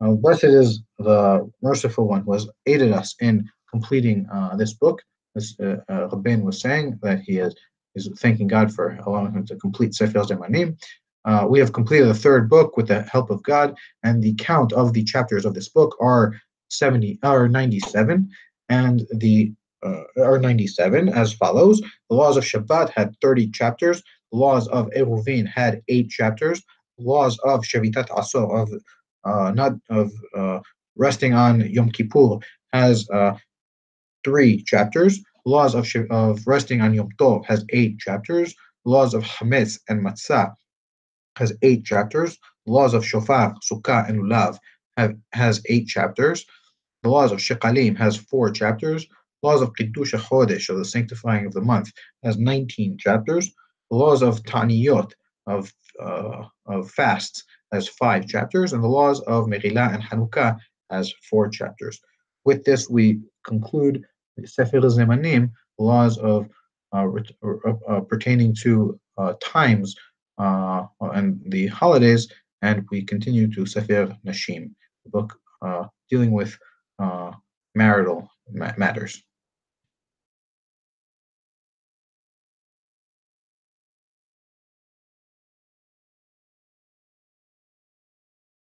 Uh, 0.03 0.11
blessed 0.11 0.51
is 0.63 0.81
the 0.99 1.49
merciful 1.61 2.05
one 2.07 2.21
who 2.23 2.33
has 2.33 2.45
aided 2.65 2.91
us 2.91 3.15
in 3.21 3.35
completing 3.71 4.27
uh, 4.33 4.55
this 4.57 4.73
book. 4.73 5.01
As 5.37 5.55
uh, 5.61 5.77
uh, 5.89 6.07
Rabin 6.11 6.43
was 6.43 6.59
saying, 6.61 6.99
that 7.01 7.19
he 7.27 7.35
has 7.35 7.55
is 7.95 8.09
thanking 8.19 8.47
God 8.47 8.73
for 8.73 8.97
allowing 9.05 9.33
him 9.33 9.45
to 9.47 9.55
complete 9.55 9.93
Sefer 9.93 10.19
Zemanim. 10.19 10.77
Uh, 11.25 11.45
we 11.49 11.59
have 11.59 11.73
completed 11.73 12.07
the 12.07 12.13
third 12.13 12.49
book 12.49 12.77
with 12.77 12.87
the 12.87 13.01
help 13.03 13.29
of 13.29 13.41
God, 13.43 13.75
and 14.03 14.21
the 14.21 14.35
count 14.35 14.73
of 14.73 14.93
the 14.93 15.03
chapters 15.03 15.45
of 15.45 15.53
this 15.53 15.69
book 15.69 15.95
are 15.99 16.39
70 16.69 17.19
or 17.23 17.47
97, 17.47 18.29
and 18.69 19.01
the 19.11 19.51
uh, 19.83 20.03
are 20.17 20.39
97 20.39 21.09
as 21.09 21.33
follows. 21.33 21.81
The 22.09 22.15
laws 22.15 22.37
of 22.37 22.43
Shabbat 22.43 22.91
had 22.91 23.15
30 23.21 23.51
chapters. 23.51 24.01
The 24.31 24.37
laws 24.37 24.67
of 24.69 24.89
Eruvin 24.91 25.47
had 25.47 25.81
eight 25.87 26.09
chapters. 26.09 26.61
The 26.97 27.05
laws 27.05 27.37
of 27.39 27.61
Shavitat 27.61 28.07
Asor 28.09 28.61
of 28.61 28.71
uh, 29.23 29.51
not 29.51 29.73
of 29.89 30.11
uh, 30.35 30.59
resting 30.95 31.33
on 31.33 31.61
Yom 31.69 31.91
Kippur 31.91 32.39
has 32.73 33.09
uh, 33.09 33.35
three 34.23 34.63
chapters 34.63 35.19
laws 35.45 35.75
of, 35.75 35.87
of 36.09 36.45
resting 36.47 36.81
on 36.81 36.93
Yom 36.93 37.09
Tov 37.19 37.45
has 37.45 37.65
eight 37.69 37.99
chapters. 37.99 38.53
laws 38.83 39.13
of 39.13 39.23
Hametz 39.23 39.79
and 39.89 40.05
Matzah 40.05 40.53
has 41.37 41.53
eight 41.61 41.85
chapters. 41.85 42.37
laws 42.65 42.93
of 42.93 43.05
Shofar, 43.05 43.55
Sukkah, 43.63 44.09
and 44.09 44.23
Lulav 44.23 44.57
have 44.97 45.15
has 45.33 45.61
eight 45.69 45.87
chapters. 45.87 46.45
The 47.03 47.09
laws 47.09 47.31
of 47.31 47.39
Shekalim 47.39 47.95
has 47.97 48.17
four 48.17 48.49
chapters. 48.49 49.05
laws 49.43 49.61
of 49.61 49.75
Kiddush 49.75 50.13
Chodesh, 50.15 50.69
or 50.69 50.75
the 50.75 50.85
sanctifying 50.85 51.45
of 51.45 51.53
the 51.53 51.61
month, 51.61 51.91
has 52.23 52.37
19 52.37 52.97
chapters. 52.97 53.51
The 53.91 53.97
laws 53.97 54.23
of 54.23 54.41
Taniyot, 54.43 55.11
of 55.45 55.71
uh, 56.01 56.45
of 56.65 56.89
fasts, 56.91 57.43
has 57.71 57.87
five 57.87 58.27
chapters, 58.27 58.73
and 58.73 58.83
the 58.83 58.87
laws 58.87 59.21
of 59.21 59.45
Megillah 59.45 59.93
and 59.93 60.03
Hanukkah 60.03 60.57
has 60.89 61.13
four 61.29 61.47
chapters. 61.49 61.99
With 62.43 62.63
this, 62.63 62.89
we 62.89 63.21
conclude 63.45 64.03
Sefer 64.43 64.81
Zemanim, 64.81 65.51
laws 65.77 66.17
of 66.17 66.49
uh, 66.93 67.07
uh, 67.43 67.73
uh, 67.87 67.99
pertaining 68.01 68.55
to 68.55 68.99
uh, 69.17 69.33
times 69.41 69.95
uh, 70.37 70.83
and 70.99 71.39
the 71.47 71.67
holidays, 71.67 72.27
and 72.61 72.85
we 72.91 73.03
continue 73.03 73.51
to 73.53 73.65
Sefer 73.65 74.15
Nashim, 74.25 74.71
the 75.03 75.09
book 75.09 75.37
uh, 75.61 75.85
dealing 76.09 76.31
with 76.31 76.57
marital 77.75 78.29
ma 78.51 78.71
matters. 78.77 79.23